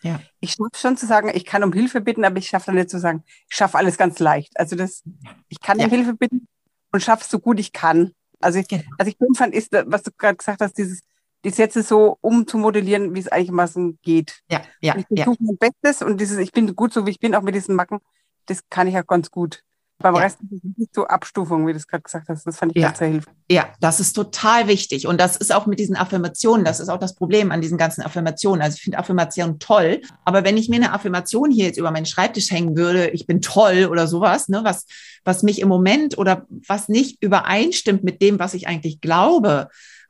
Ja. 0.03 0.21
Ich 0.41 0.53
schaffe 0.53 0.79
schon 0.79 0.97
zu 0.97 1.07
sagen, 1.07 1.31
ich 1.33 1.45
kann 1.45 1.65
um 1.65 1.73
Hilfe 1.73 2.01
bitten, 2.01 2.25
aber 2.25 2.39
ich 2.39 2.49
schaffe 2.49 2.67
dann 2.67 2.77
nicht 2.77 2.91
zu 2.91 2.99
sagen, 2.99 3.25
ich 3.49 3.57
schaffe 3.57 3.79
alles 3.79 3.97
ganz 3.97 4.19
leicht. 4.19 4.59
Also 4.59 4.77
das, 4.77 5.03
ich 5.49 5.61
kann 5.61 5.79
ja. 5.79 5.87
um 5.87 5.91
Hilfe 5.91 6.15
bitten 6.15 6.47
und 6.93 7.03
schaffe 7.03 7.23
es 7.23 7.31
so 7.31 7.39
gut 7.39 7.59
ich 7.59 7.73
kann. 7.73 8.13
Also 8.41 8.59
ich, 8.59 8.69
genau. 8.69 8.85
also 8.99 9.11
ich 9.11 9.17
fand, 9.37 9.55
ist, 9.55 9.73
was 9.73 10.03
du 10.05 10.11
gerade 10.17 10.37
gesagt 10.37 10.61
hast, 10.61 10.79
dieses 10.79 11.01
die 11.45 11.51
Sätze 11.51 11.83
so 11.83 12.19
umzumodellieren, 12.21 13.15
wie 13.15 13.21
es 13.21 13.29
einigermaßen 13.29 13.99
geht. 14.03 14.41
Ja, 14.51 14.63
ja. 14.81 14.97
ich 14.97 15.07
versuche 15.07 15.37
ja. 15.41 15.47
mein 15.47 15.59
Bestes 15.59 16.03
und 16.03 16.21
dieses, 16.21 16.39
ich 16.39 16.53
bin 16.53 16.75
gut 16.75 16.93
so, 16.93 17.07
wie 17.07 17.11
ich 17.11 17.21
bin, 17.21 17.35
auch 17.35 17.43
mit 17.43 17.55
diesen 17.55 17.75
Macken, 17.75 18.01
das 18.47 18.69
kann 18.69 18.87
ich 18.87 18.97
auch 18.99 19.07
ganz 19.07 19.31
gut. 19.31 19.63
Beim 20.01 20.15
ja. 20.15 20.21
Rest 20.21 20.39
ist 20.43 20.65
es 20.65 20.77
nicht 20.77 20.95
so 20.95 21.09
Abstufung, 21.09 21.67
wie 21.67 21.73
du 21.73 21.77
es 21.77 21.89
gerade 21.89 22.05
gesagt 22.05 22.29
hast. 22.29 22.47
Das 22.47 22.57
fand 22.57 22.73
ich 22.73 22.81
ja. 22.81 22.89
ganz 22.89 22.99
sehr 22.99 23.09
hilfreich. 23.09 23.35
Ja, 23.51 23.69
das 23.81 23.99
ist 23.99 24.13
total 24.13 24.69
wichtig. 24.69 25.09
Und 25.09 25.21
das 25.21 25.37
ist 25.37 25.53
auch 25.53 25.67
mit 25.67 25.81
diesen 25.81 25.97
Affirmationen, 25.97 26.65
das 26.65 26.79
ist 26.79 26.89
auch 26.89 27.01
das 27.01 27.17
Problem 27.17 27.51
an 27.51 27.61
diesen 27.61 27.79
ganzen 27.79 28.03
Affirmationen. 28.03 28.63
Also 28.63 28.77
ich 28.77 28.83
finde 28.83 28.99
Affirmationen 28.99 29.59
toll, 29.59 30.01
aber 30.25 30.45
wenn 30.45 30.57
ich 30.57 30.69
mir 30.69 30.77
eine 30.77 30.93
Affirmation 30.93 31.51
hier 31.51 31.67
jetzt 31.67 31.79
über 31.79 31.91
meinen 31.91 32.07
Schreibtisch 32.07 32.53
hängen 32.53 32.77
würde, 32.77 33.09
ich 33.09 33.27
bin 33.27 33.41
toll 33.41 33.89
oder 33.91 34.07
sowas, 34.07 34.49
ne, 34.49 34.61
was, 34.63 34.87
was 35.25 35.43
mich 35.43 35.61
im 35.61 35.69
Moment 35.69 36.17
oder 36.17 36.47
was 36.49 36.89
nicht 36.89 37.21
übereinstimmt 37.21 38.05
mit 38.05 38.23
dem, 38.23 38.39
was 38.39 38.55
ich 38.55 38.69
eigentlich 38.69 39.01
glaube, 39.01 39.69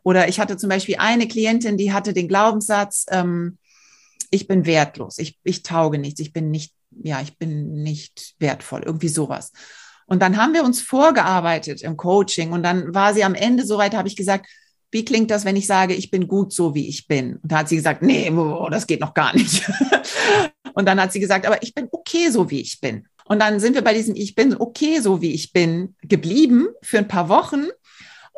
oder 0.09 0.27
ich 0.27 0.41
hatte 0.41 0.57
zum 0.57 0.71
Beispiel 0.71 0.97
eine 0.97 1.29
Klientin, 1.29 1.77
die 1.77 1.93
hatte 1.93 2.15
den 2.15 2.29
Glaubenssatz, 2.29 3.05
ähm, 3.11 3.59
ich 4.31 4.49
bin 4.49 4.65
wertlos, 4.65 5.19
ich, 5.19 5.39
ich 5.45 5.63
tauge 5.63 5.99
nichts, 5.99 6.19
ich 6.21 6.33
bin 6.33 6.51
nicht, 6.51 6.73
ja, 7.03 7.21
ich 7.21 7.37
bin 7.37 7.83
nicht 7.83 8.35
wertvoll, 8.39 8.85
irgendwie 8.87 9.09
sowas. 9.09 9.53
Und 10.07 10.23
dann 10.23 10.39
haben 10.39 10.55
wir 10.55 10.65
uns 10.65 10.81
vorgearbeitet 10.81 11.83
im 11.83 11.99
Coaching 11.99 12.53
und 12.53 12.63
dann 12.63 12.95
war 12.95 13.13
sie 13.13 13.23
am 13.23 13.35
Ende 13.35 13.67
soweit, 13.67 13.95
habe 13.95 14.09
ich 14.09 14.17
gesagt, 14.17 14.47
wie 14.91 15.05
klingt 15.05 15.31
das, 15.31 15.45
wenn 15.45 15.57
ich 15.57 15.67
sage, 15.67 15.93
ich 15.93 16.11
bin 16.11 16.27
gut 16.27 16.55
so, 16.55 16.75
wie 16.75 16.89
ich 16.89 17.07
bin? 17.07 17.37
Und 17.37 17.53
da 17.53 17.59
hat 17.59 17.69
sie 17.69 17.77
gesagt, 17.77 18.01
nee, 18.01 18.31
oh, 18.31 18.71
das 18.71 18.87
geht 18.87 19.03
noch 19.03 19.13
gar 19.13 19.37
nicht. 19.37 19.71
und 20.73 20.87
dann 20.87 20.99
hat 20.99 21.13
sie 21.13 21.21
gesagt, 21.21 21.45
aber 21.45 21.63
ich 21.63 21.75
bin 21.75 21.87
okay 21.91 22.31
so, 22.31 22.49
wie 22.49 22.63
ich 22.63 22.81
bin. 22.81 23.07
Und 23.27 23.41
dann 23.41 23.61
sind 23.61 23.75
wir 23.75 23.83
bei 23.83 23.93
diesem 23.93 24.17
Ich 24.17 24.35
bin 24.35 24.57
okay 24.59 25.01
so, 25.01 25.21
wie 25.21 25.35
ich 25.35 25.53
bin 25.53 25.97
geblieben 26.01 26.69
für 26.81 26.97
ein 26.97 27.09
paar 27.09 27.29
Wochen. 27.29 27.67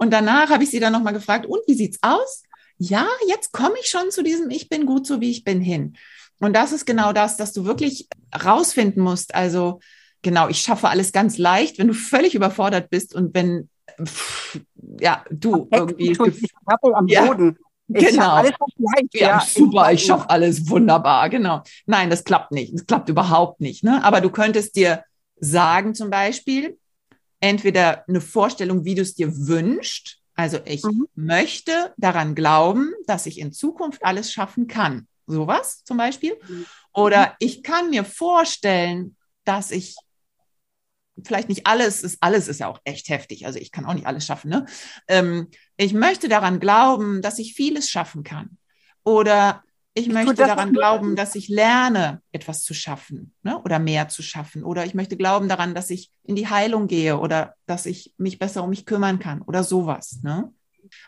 Und 0.01 0.11
danach 0.13 0.49
habe 0.49 0.65
ich 0.65 0.71
sie 0.71 0.81
dann 0.81 0.95
nochmal 0.95 1.13
gefragt, 1.13 1.45
und 1.45 1.61
wie 1.67 1.75
sieht's 1.75 1.99
aus? 2.01 2.43
Ja, 2.79 3.07
jetzt 3.29 3.53
komme 3.53 3.75
ich 3.79 3.89
schon 3.89 4.11
zu 4.11 4.23
diesem 4.23 4.49
Ich 4.49 4.71
bin 4.71 4.87
gut 4.87 5.07
so, 5.07 5.21
wie 5.21 5.31
ich 5.31 5.45
bin 5.45 5.61
hin. 5.61 5.95
Und 6.39 6.55
das 6.57 6.73
ist 6.73 6.87
genau 6.87 7.13
das, 7.13 7.37
dass 7.37 7.53
du 7.53 7.67
wirklich 7.67 8.09
rausfinden 8.43 9.03
musst. 9.03 9.35
Also, 9.35 9.81
genau, 10.23 10.49
ich 10.49 10.61
schaffe 10.61 10.89
alles 10.89 11.13
ganz 11.13 11.37
leicht, 11.37 11.79
wenn 11.79 11.89
du 11.89 11.93
völlig 11.93 12.35
überfordert 12.35 12.89
bist 12.89 13.15
und 13.15 13.35
wenn, 13.35 13.69
pff, 14.03 14.61
ja, 14.99 15.23
du 15.31 15.69
irgendwie. 15.71 16.13
Ich 16.13 16.51
am 16.95 17.07
ja, 17.07 17.27
Boden. 17.27 17.59
Ich 17.89 18.07
genau. 18.07 18.31
Alles 18.31 18.53
leicht, 18.79 19.15
ja, 19.15 19.29
ja, 19.29 19.41
super, 19.47 19.93
ich 19.93 20.03
schaffe 20.03 20.31
alles 20.31 20.67
wunderbar, 20.71 21.29
genau. 21.29 21.63
Nein, 21.85 22.09
das 22.09 22.25
klappt 22.25 22.53
nicht. 22.53 22.73
Das 22.73 22.87
klappt 22.87 23.11
überhaupt 23.11 23.61
nicht. 23.61 23.85
Ne? 23.85 24.03
Aber 24.03 24.23
du 24.23 24.31
könntest 24.31 24.77
dir 24.77 25.05
sagen, 25.41 25.95
zum 25.95 26.09
Beispiel, 26.09 26.79
entweder 27.41 28.07
eine 28.09 28.21
Vorstellung, 28.21 28.85
wie 28.85 28.95
du 28.95 29.03
es 29.03 29.15
dir 29.15 29.35
wünschst. 29.47 30.19
Also 30.35 30.59
ich 30.65 30.83
mhm. 30.83 31.07
möchte 31.15 31.93
daran 31.97 32.35
glauben, 32.35 32.93
dass 33.07 33.27
ich 33.27 33.39
in 33.39 33.53
Zukunft 33.53 34.05
alles 34.05 34.33
schaffen 34.33 34.67
kann. 34.67 35.07
Sowas 35.27 35.85
zum 35.85 35.97
Beispiel. 35.97 36.37
Mhm. 36.49 36.67
Oder 36.93 37.37
ich 37.39 37.63
kann 37.63 37.91
mir 37.91 38.05
vorstellen, 38.05 39.17
dass 39.45 39.71
ich 39.71 39.97
vielleicht 41.25 41.49
nicht 41.49 41.67
alles 41.67 42.03
ist, 42.03 42.19
alles 42.21 42.49
ist 42.49 42.61
ja 42.61 42.69
auch 42.69 42.81
echt 42.85 43.09
heftig. 43.09 43.47
Also 43.47 43.59
ich 43.59 43.73
kann 43.73 43.85
auch 43.85 43.95
nicht 43.95 44.07
alles 44.07 44.27
schaffen. 44.27 44.51
Ne? 44.51 44.67
Ähm, 45.09 45.49
ich 45.77 45.93
möchte 45.93 46.29
daran 46.29 46.61
glauben, 46.61 47.23
dass 47.23 47.39
ich 47.39 47.55
vieles 47.55 47.91
schaffen 47.91 48.23
kann. 48.23 48.59
Oder 49.05 49.63
ich 49.95 50.09
möchte 50.09 50.35
daran 50.35 50.73
glauben, 50.73 51.17
dass 51.17 51.35
ich 51.35 51.49
lerne, 51.49 52.23
etwas 52.31 52.63
zu 52.63 52.75
schaffen 52.75 53.35
ne? 53.43 53.61
oder 53.63 53.79
mehr 53.79 54.09
zu 54.09 54.23
schaffen. 54.23 54.63
Oder 54.63 54.87
ich 54.87 54.95
möchte 54.95 55.17
glauben 55.17 55.49
daran, 55.49 55.75
dass 55.75 55.91
ich 55.91 56.11
in 56.23 56.37
die 56.37 56.49
Heilung 56.49 56.87
gehe 56.87 57.19
oder 57.19 57.55
dass 57.67 57.87
ich 57.87 58.15
mich 58.17 58.39
besser 58.39 58.63
um 58.63 58.71
mich 58.71 58.87
kümmern 58.87 59.19
kann 59.19 59.43
oder 59.43 59.65
sowas. 59.65 60.21
Ne? 60.23 60.53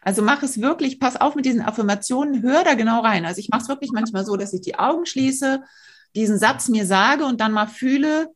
Also 0.01 0.23
mach 0.23 0.43
es 0.43 0.61
wirklich, 0.61 0.99
pass 0.99 1.21
auf 1.21 1.37
mit 1.37 1.45
diesen 1.45 1.63
Affirmationen, 1.63 2.43
hör 2.43 2.65
da 2.65 2.75
genau 2.75 3.01
rein. 3.01 3.25
Also 3.25 3.39
ich 3.39 3.51
mache 3.51 3.63
es 3.63 3.69
wirklich 3.69 3.93
manchmal 3.93 4.25
so, 4.25 4.37
dass 4.37 4.53
ich 4.53 4.63
die 4.63 4.79
Augen 4.79 5.07
schließe, 5.07 5.63
diesen 6.17 6.39
Satz 6.39 6.69
mir 6.69 6.85
sage 6.85 7.25
und 7.25 7.41
dann 7.41 7.53
mal 7.53 7.69
fühle, 7.69 8.33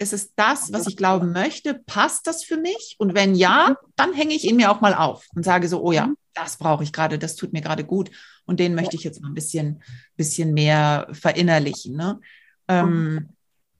ist 0.00 0.12
es 0.12 0.34
das, 0.34 0.72
was 0.72 0.86
ich 0.86 0.96
glauben 0.96 1.32
möchte? 1.32 1.74
Passt 1.74 2.26
das 2.26 2.44
für 2.44 2.56
mich? 2.56 2.96
Und 2.98 3.14
wenn 3.14 3.34
ja, 3.34 3.76
dann 3.96 4.12
hänge 4.12 4.34
ich 4.34 4.44
ihn 4.44 4.56
mir 4.56 4.70
auch 4.70 4.80
mal 4.80 4.94
auf 4.94 5.26
und 5.34 5.44
sage 5.44 5.68
so, 5.68 5.82
oh 5.82 5.92
ja, 5.92 6.06
mhm. 6.06 6.16
Das 6.42 6.56
brauche 6.56 6.84
ich 6.84 6.92
gerade, 6.92 7.18
das 7.18 7.36
tut 7.36 7.52
mir 7.52 7.60
gerade 7.60 7.84
gut 7.84 8.10
und 8.46 8.60
den 8.60 8.74
möchte 8.74 8.96
ich 8.96 9.04
jetzt 9.04 9.20
mal 9.20 9.28
ein 9.28 9.34
bisschen, 9.34 9.82
bisschen 10.16 10.54
mehr 10.54 11.08
verinnerlichen. 11.12 11.96
Ne? 11.96 12.20
Ähm, 12.68 13.14
mhm. 13.14 13.28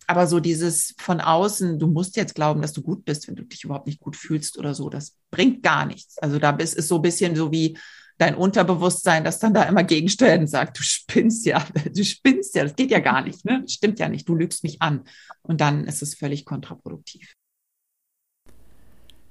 aber 0.06 0.26
so 0.26 0.40
dieses 0.40 0.94
von 0.98 1.20
außen, 1.20 1.78
du 1.78 1.86
musst 1.86 2.16
jetzt 2.16 2.34
glauben, 2.34 2.62
dass 2.62 2.72
du 2.72 2.82
gut 2.82 3.04
bist, 3.04 3.28
wenn 3.28 3.36
du 3.36 3.44
dich 3.44 3.64
überhaupt 3.64 3.86
nicht 3.86 4.00
gut 4.00 4.16
fühlst 4.16 4.58
oder 4.58 4.74
so, 4.74 4.88
das 4.88 5.16
bringt 5.30 5.62
gar 5.62 5.86
nichts. 5.86 6.18
Also 6.18 6.38
da 6.38 6.50
ist, 6.50 6.74
ist 6.74 6.88
so 6.88 6.96
ein 6.96 7.02
bisschen 7.02 7.36
so 7.36 7.52
wie, 7.52 7.76
dein 8.18 8.34
Unterbewusstsein, 8.34 9.24
das 9.24 9.38
dann 9.38 9.54
da 9.54 9.62
immer 9.62 9.84
gegensteuert 9.84 10.40
und 10.40 10.48
sagt, 10.48 10.78
du 10.78 10.82
spinnst 10.82 11.46
ja, 11.46 11.64
du 11.94 12.04
spinnst 12.04 12.54
ja, 12.54 12.64
das 12.64 12.76
geht 12.76 12.90
ja 12.90 12.98
gar 12.98 13.22
nicht, 13.22 13.44
ne? 13.44 13.64
Stimmt 13.66 13.98
ja 14.00 14.08
nicht, 14.08 14.28
du 14.28 14.34
lügst 14.34 14.64
mich 14.64 14.82
an. 14.82 15.04
Und 15.42 15.60
dann 15.60 15.84
ist 15.84 16.02
es 16.02 16.14
völlig 16.14 16.44
kontraproduktiv. 16.44 17.34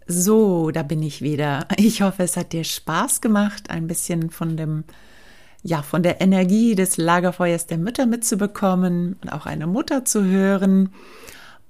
So, 0.08 0.72
da 0.72 0.84
bin 0.84 1.04
ich 1.04 1.22
wieder. 1.22 1.68
Ich 1.78 2.02
hoffe, 2.02 2.24
es 2.24 2.38
hat 2.38 2.54
dir 2.54 2.64
Spaß 2.64 3.22
gemacht, 3.22 3.70
ein 3.70 3.88
bisschen 3.88 4.30
von 4.30 4.56
dem, 4.56 4.86
ja, 5.64 5.82
von 5.82 6.02
der 6.02 6.22
Energie 6.22 6.76
des 6.76 6.98
Lagerfeuers 6.98 7.68
der 7.68 7.78
Mütter 7.78 8.06
mitzubekommen 8.06 9.18
und 9.22 9.30
auch 9.30 9.46
eine 9.46 9.68
Mutter 9.68 10.06
zu 10.06 10.24
hören. 10.24 10.90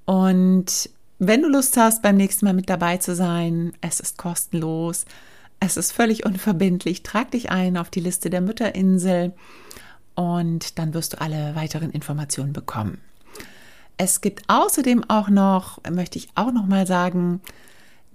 Und 0.06 0.90
wenn 1.20 1.42
du 1.42 1.50
Lust 1.50 1.78
hast, 1.78 2.04
beim 2.04 2.16
nächsten 2.16 2.46
Mal 2.46 2.54
mit 2.54 2.70
dabei 2.70 2.98
zu 2.98 3.16
sein, 3.16 3.74
es 3.82 4.00
ist 4.00 4.20
kostenlos, 4.20 5.06
es 5.60 5.76
ist 5.76 5.92
völlig 5.92 6.26
unverbindlich. 6.26 7.02
Trag 7.02 7.32
dich 7.32 7.50
ein 7.50 7.76
auf 7.76 7.90
die 7.90 8.02
Liste 8.02 8.30
der 8.30 8.42
Mütterinsel 8.42 9.34
und 10.14 10.78
dann 10.78 10.94
wirst 10.94 11.14
du 11.14 11.22
alle 11.22 11.56
weiteren 11.56 11.90
Informationen 11.90 12.54
bekommen. 12.54 13.00
Es 13.98 14.22
gibt 14.22 14.44
außerdem 14.48 15.10
auch 15.10 15.30
noch, 15.30 15.82
möchte 15.90 16.20
ich 16.20 16.30
auch 16.36 16.52
noch 16.52 16.68
mal 16.68 16.86
sagen, 16.86 17.42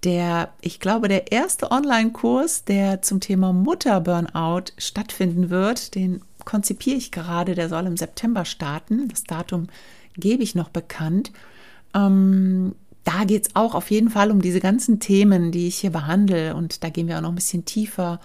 der, 0.04 0.52
ich 0.60 0.80
glaube, 0.80 1.08
der 1.08 1.30
erste 1.30 1.70
Online-Kurs, 1.70 2.64
der 2.64 3.02
zum 3.02 3.20
Thema 3.20 3.52
Mutter-Burnout 3.52 4.72
stattfinden 4.76 5.50
wird, 5.50 5.94
den 5.94 6.22
konzipiere 6.44 6.96
ich 6.96 7.12
gerade, 7.12 7.54
der 7.54 7.68
soll 7.68 7.86
im 7.86 7.96
September 7.96 8.44
starten. 8.44 9.08
Das 9.08 9.24
Datum 9.24 9.68
gebe 10.16 10.42
ich 10.42 10.54
noch 10.54 10.70
bekannt. 10.70 11.30
Ähm, 11.94 12.74
da 13.04 13.24
geht 13.24 13.48
es 13.48 13.56
auch 13.56 13.74
auf 13.74 13.90
jeden 13.90 14.10
Fall 14.10 14.30
um 14.30 14.40
diese 14.42 14.60
ganzen 14.60 15.00
Themen, 15.00 15.52
die 15.52 15.68
ich 15.68 15.78
hier 15.78 15.90
behandle. 15.90 16.54
Und 16.54 16.84
da 16.84 16.88
gehen 16.88 17.08
wir 17.08 17.18
auch 17.18 17.22
noch 17.22 17.30
ein 17.30 17.36
bisschen 17.36 17.64
tiefer. 17.64 18.20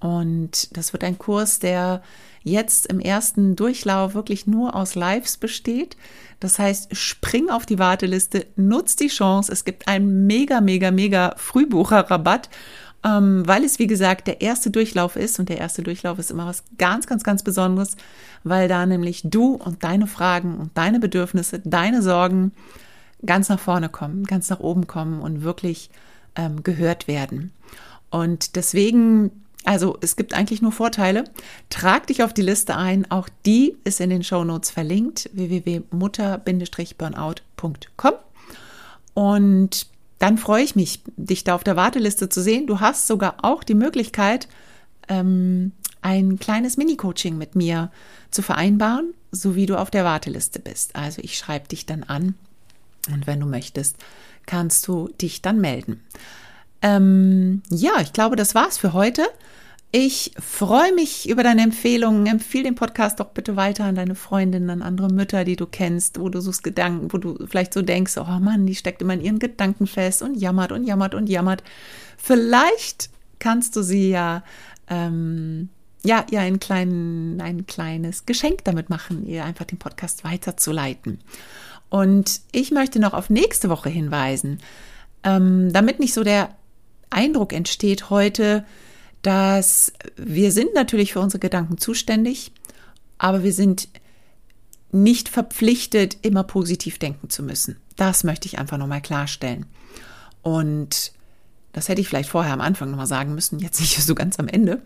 Und 0.00 0.76
das 0.76 0.92
wird 0.92 1.04
ein 1.04 1.18
Kurs, 1.18 1.58
der 1.58 2.02
jetzt 2.46 2.86
im 2.86 3.00
ersten 3.00 3.56
Durchlauf 3.56 4.14
wirklich 4.14 4.46
nur 4.46 4.76
aus 4.76 4.94
Lives 4.94 5.36
besteht. 5.36 5.96
Das 6.38 6.60
heißt, 6.60 6.96
spring 6.96 7.50
auf 7.50 7.66
die 7.66 7.80
Warteliste, 7.80 8.46
nutz 8.54 8.94
die 8.94 9.08
Chance. 9.08 9.50
Es 9.50 9.64
gibt 9.64 9.88
einen 9.88 10.28
mega, 10.28 10.60
mega, 10.60 10.92
mega 10.92 11.34
Frühbucherrabatt, 11.36 12.48
ähm, 13.04 13.42
weil 13.46 13.64
es, 13.64 13.80
wie 13.80 13.88
gesagt, 13.88 14.28
der 14.28 14.42
erste 14.42 14.70
Durchlauf 14.70 15.16
ist. 15.16 15.40
Und 15.40 15.48
der 15.48 15.58
erste 15.58 15.82
Durchlauf 15.82 16.20
ist 16.20 16.30
immer 16.30 16.46
was 16.46 16.62
ganz, 16.78 17.08
ganz, 17.08 17.24
ganz 17.24 17.42
Besonderes, 17.42 17.96
weil 18.44 18.68
da 18.68 18.86
nämlich 18.86 19.22
du 19.24 19.54
und 19.54 19.82
deine 19.82 20.06
Fragen 20.06 20.58
und 20.58 20.70
deine 20.78 21.00
Bedürfnisse, 21.00 21.60
deine 21.64 22.00
Sorgen 22.00 22.52
ganz 23.24 23.48
nach 23.48 23.60
vorne 23.60 23.88
kommen, 23.88 24.22
ganz 24.22 24.50
nach 24.50 24.60
oben 24.60 24.86
kommen 24.86 25.20
und 25.20 25.42
wirklich 25.42 25.90
ähm, 26.36 26.62
gehört 26.62 27.08
werden. 27.08 27.50
Und 28.10 28.54
deswegen 28.54 29.32
also 29.66 29.98
es 30.00 30.16
gibt 30.16 30.32
eigentlich 30.32 30.62
nur 30.62 30.72
Vorteile. 30.72 31.24
Trag 31.70 32.06
dich 32.06 32.22
auf 32.22 32.32
die 32.32 32.42
Liste 32.42 32.76
ein. 32.76 33.10
Auch 33.10 33.28
die 33.44 33.76
ist 33.82 34.00
in 34.00 34.10
den 34.10 34.22
Show 34.22 34.44
Notes 34.44 34.70
verlinkt. 34.70 35.28
www.mutter-burnout.com. 35.32 38.12
Und 39.14 39.88
dann 40.20 40.38
freue 40.38 40.62
ich 40.62 40.76
mich, 40.76 41.02
dich 41.16 41.42
da 41.42 41.56
auf 41.56 41.64
der 41.64 41.74
Warteliste 41.74 42.28
zu 42.28 42.40
sehen. 42.40 42.68
Du 42.68 42.78
hast 42.78 43.08
sogar 43.08 43.38
auch 43.42 43.64
die 43.64 43.74
Möglichkeit, 43.74 44.46
ähm, 45.08 45.72
ein 46.00 46.38
kleines 46.38 46.76
Mini-Coaching 46.76 47.36
mit 47.36 47.56
mir 47.56 47.90
zu 48.30 48.42
vereinbaren, 48.42 49.14
so 49.32 49.56
wie 49.56 49.66
du 49.66 49.76
auf 49.76 49.90
der 49.90 50.04
Warteliste 50.04 50.60
bist. 50.60 50.94
Also 50.94 51.20
ich 51.24 51.36
schreibe 51.36 51.66
dich 51.66 51.86
dann 51.86 52.04
an 52.04 52.36
und 53.12 53.26
wenn 53.26 53.40
du 53.40 53.46
möchtest, 53.46 53.96
kannst 54.46 54.86
du 54.86 55.08
dich 55.20 55.42
dann 55.42 55.60
melden. 55.60 56.04
Ähm, 56.86 57.62
ja, 57.68 58.00
ich 58.00 58.12
glaube, 58.12 58.36
das 58.36 58.54
war's 58.54 58.78
für 58.78 58.92
heute. 58.92 59.26
Ich 59.90 60.32
freue 60.38 60.94
mich 60.94 61.28
über 61.28 61.42
deine 61.42 61.62
Empfehlungen. 61.62 62.26
Empfehle 62.26 62.64
den 62.64 62.74
Podcast 62.76 63.18
doch 63.18 63.30
bitte 63.30 63.56
weiter 63.56 63.84
an 63.84 63.96
deine 63.96 64.14
Freundinnen, 64.14 64.70
an 64.70 64.82
andere 64.82 65.08
Mütter, 65.08 65.44
die 65.44 65.56
du 65.56 65.66
kennst, 65.66 66.20
wo 66.20 66.28
du 66.28 66.40
so 66.40 66.52
Gedanken, 66.62 67.12
wo 67.12 67.18
du 67.18 67.44
vielleicht 67.46 67.74
so 67.74 67.82
denkst, 67.82 68.16
oh 68.18 68.38
Mann, 68.40 68.66
die 68.66 68.76
steckt 68.76 69.02
immer 69.02 69.14
in 69.14 69.20
ihren 69.20 69.38
Gedanken 69.40 69.88
fest 69.88 70.22
und 70.22 70.36
jammert 70.36 70.70
und 70.70 70.84
jammert 70.84 71.16
und 71.16 71.28
jammert. 71.28 71.64
Vielleicht 72.18 73.10
kannst 73.40 73.74
du 73.74 73.82
sie 73.82 74.10
ja, 74.10 74.44
ähm, 74.88 75.70
ja, 76.04 76.24
ihr 76.30 76.40
ein, 76.40 76.60
kleinen, 76.60 77.40
ein 77.40 77.66
kleines 77.66 78.26
Geschenk 78.26 78.62
damit 78.62 78.90
machen, 78.90 79.26
ihr 79.26 79.44
einfach 79.44 79.64
den 79.64 79.78
Podcast 79.78 80.22
weiterzuleiten. 80.22 81.18
Und 81.88 82.42
ich 82.52 82.70
möchte 82.70 83.00
noch 83.00 83.12
auf 83.12 83.28
nächste 83.28 83.70
Woche 83.70 83.88
hinweisen, 83.88 84.58
ähm, 85.24 85.72
damit 85.72 85.98
nicht 85.98 86.14
so 86.14 86.22
der 86.22 86.50
Eindruck 87.16 87.52
entsteht 87.52 88.10
heute, 88.10 88.64
dass 89.22 89.92
wir 90.16 90.52
sind 90.52 90.74
natürlich 90.74 91.12
für 91.12 91.20
unsere 91.20 91.40
Gedanken 91.40 91.78
zuständig, 91.78 92.52
aber 93.18 93.42
wir 93.42 93.52
sind 93.52 93.88
nicht 94.92 95.28
verpflichtet, 95.28 96.18
immer 96.22 96.44
positiv 96.44 96.98
denken 96.98 97.28
zu 97.28 97.42
müssen. 97.42 97.76
Das 97.96 98.24
möchte 98.24 98.46
ich 98.46 98.58
einfach 98.58 98.78
nochmal 98.78 99.02
klarstellen. 99.02 99.66
Und 100.42 101.12
das 101.72 101.88
hätte 101.88 102.00
ich 102.00 102.08
vielleicht 102.08 102.30
vorher 102.30 102.52
am 102.52 102.60
Anfang 102.60 102.90
nochmal 102.90 103.06
sagen 103.06 103.34
müssen, 103.34 103.58
jetzt 103.58 103.80
nicht 103.80 104.00
so 104.02 104.14
ganz 104.14 104.38
am 104.38 104.48
Ende. 104.48 104.82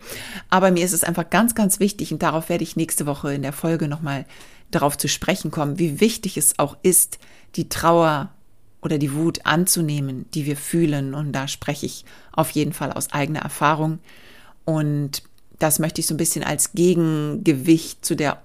Aber 0.49 0.71
mir 0.71 0.83
ist 0.83 0.93
es 0.93 1.03
einfach 1.03 1.29
ganz, 1.29 1.55
ganz 1.55 1.79
wichtig 1.79 2.11
und 2.11 2.23
darauf 2.23 2.49
werde 2.49 2.63
ich 2.63 2.75
nächste 2.75 3.05
Woche 3.05 3.33
in 3.33 3.43
der 3.43 3.53
Folge 3.53 3.87
nochmal 3.87 4.25
darauf 4.71 4.97
zu 4.97 5.07
sprechen 5.07 5.51
kommen, 5.51 5.79
wie 5.79 5.99
wichtig 5.99 6.37
es 6.37 6.57
auch 6.57 6.77
ist, 6.81 7.19
die 7.55 7.69
Trauer 7.69 8.33
oder 8.81 8.97
die 8.97 9.13
Wut 9.13 9.45
anzunehmen, 9.45 10.25
die 10.33 10.45
wir 10.45 10.57
fühlen. 10.57 11.13
Und 11.13 11.33
da 11.33 11.47
spreche 11.47 11.85
ich 11.85 12.05
auf 12.31 12.49
jeden 12.51 12.73
Fall 12.73 12.91
aus 12.91 13.11
eigener 13.11 13.41
Erfahrung. 13.41 13.99
Und 14.65 15.23
das 15.59 15.79
möchte 15.79 16.01
ich 16.01 16.07
so 16.07 16.13
ein 16.13 16.17
bisschen 16.17 16.43
als 16.43 16.73
Gegengewicht 16.73 18.03
zu 18.03 18.15
der 18.15 18.41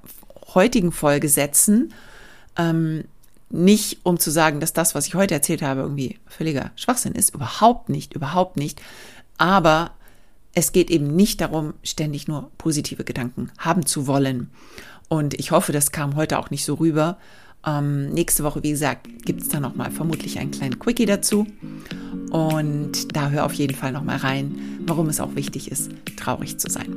heutigen 0.55 0.92
Folge 0.92 1.29
setzen. 1.29 1.92
Ähm, 2.57 3.05
nicht 3.49 4.01
um 4.03 4.18
zu 4.18 4.31
sagen, 4.31 4.61
dass 4.61 4.72
das, 4.72 4.94
was 4.94 5.07
ich 5.07 5.14
heute 5.14 5.35
erzählt 5.35 5.62
habe, 5.62 5.83
irgendwie 5.83 6.18
völliger 6.27 6.72
Schwachsinn 6.77 7.12
ist. 7.12 7.35
Überhaupt 7.35 7.88
nicht, 7.88 8.14
überhaupt 8.14 8.57
nicht. 8.57 8.81
Aber 9.38 9.92
es 10.53 10.72
geht 10.72 10.90
eben 10.90 11.14
nicht 11.14 11.40
darum, 11.40 11.75
ständig 11.83 12.29
nur 12.29 12.51
positive 12.59 13.05
Gedanken 13.05 13.53
haben 13.59 13.87
zu 13.87 14.07
wollen. 14.07 14.51
Und 15.09 15.35
ich 15.35 15.51
hoffe, 15.53 15.72
das 15.72 15.92
kam 15.92 16.16
heute 16.16 16.38
auch 16.38 16.51
nicht 16.51 16.64
so 16.64 16.75
rüber. 16.75 17.18
Ähm, 17.66 18.11
nächste 18.11 18.45
Woche, 18.45 18.62
wie 18.62 18.71
gesagt, 18.71 19.07
gibt 19.25 19.42
es 19.42 19.49
dann 19.49 19.62
nochmal 19.62 19.90
vermutlich 19.90 20.38
einen 20.38 20.51
kleinen 20.51 20.79
Quickie 20.79 21.07
dazu. 21.07 21.47
Und 22.31 23.16
da 23.16 23.31
hör 23.31 23.45
auf 23.45 23.53
jeden 23.55 23.75
Fall 23.75 23.92
nochmal 23.92 24.19
rein, 24.19 24.81
warum 24.87 25.09
es 25.09 25.21
auch 25.21 25.35
wichtig 25.35 25.71
ist, 25.71 25.90
traurig 26.16 26.59
zu 26.59 26.69
sein. 26.71 26.95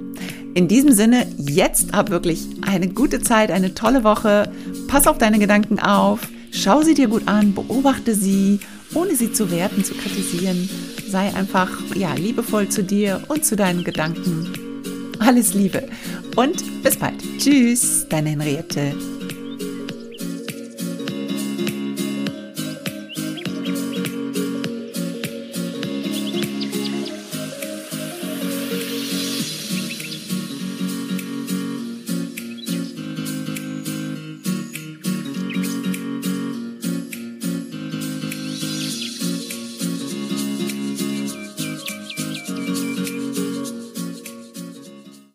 In 0.53 0.67
diesem 0.67 0.91
Sinne, 0.91 1.27
jetzt 1.37 1.93
ab 1.93 2.09
wirklich 2.09 2.47
eine 2.61 2.89
gute 2.89 3.21
Zeit, 3.21 3.51
eine 3.51 3.73
tolle 3.73 4.03
Woche. 4.03 4.51
Pass 4.87 5.07
auf 5.07 5.17
deine 5.17 5.39
Gedanken 5.39 5.79
auf. 5.79 6.27
Schau 6.51 6.81
sie 6.81 6.95
dir 6.95 7.07
gut 7.07 7.27
an, 7.27 7.53
beobachte 7.53 8.15
sie, 8.15 8.59
ohne 8.93 9.15
sie 9.15 9.31
zu 9.31 9.51
werten, 9.51 9.83
zu 9.83 9.93
kritisieren. 9.93 10.69
Sei 11.07 11.33
einfach 11.35 11.69
ja, 11.95 12.13
liebevoll 12.13 12.69
zu 12.69 12.83
dir 12.83 13.21
und 13.27 13.45
zu 13.45 13.55
deinen 13.55 13.83
Gedanken. 13.83 14.51
Alles 15.19 15.53
Liebe 15.53 15.87
und 16.35 16.83
bis 16.83 16.97
bald. 16.97 17.21
Tschüss, 17.37 18.07
deine 18.09 18.29
Henriette. 18.29 18.95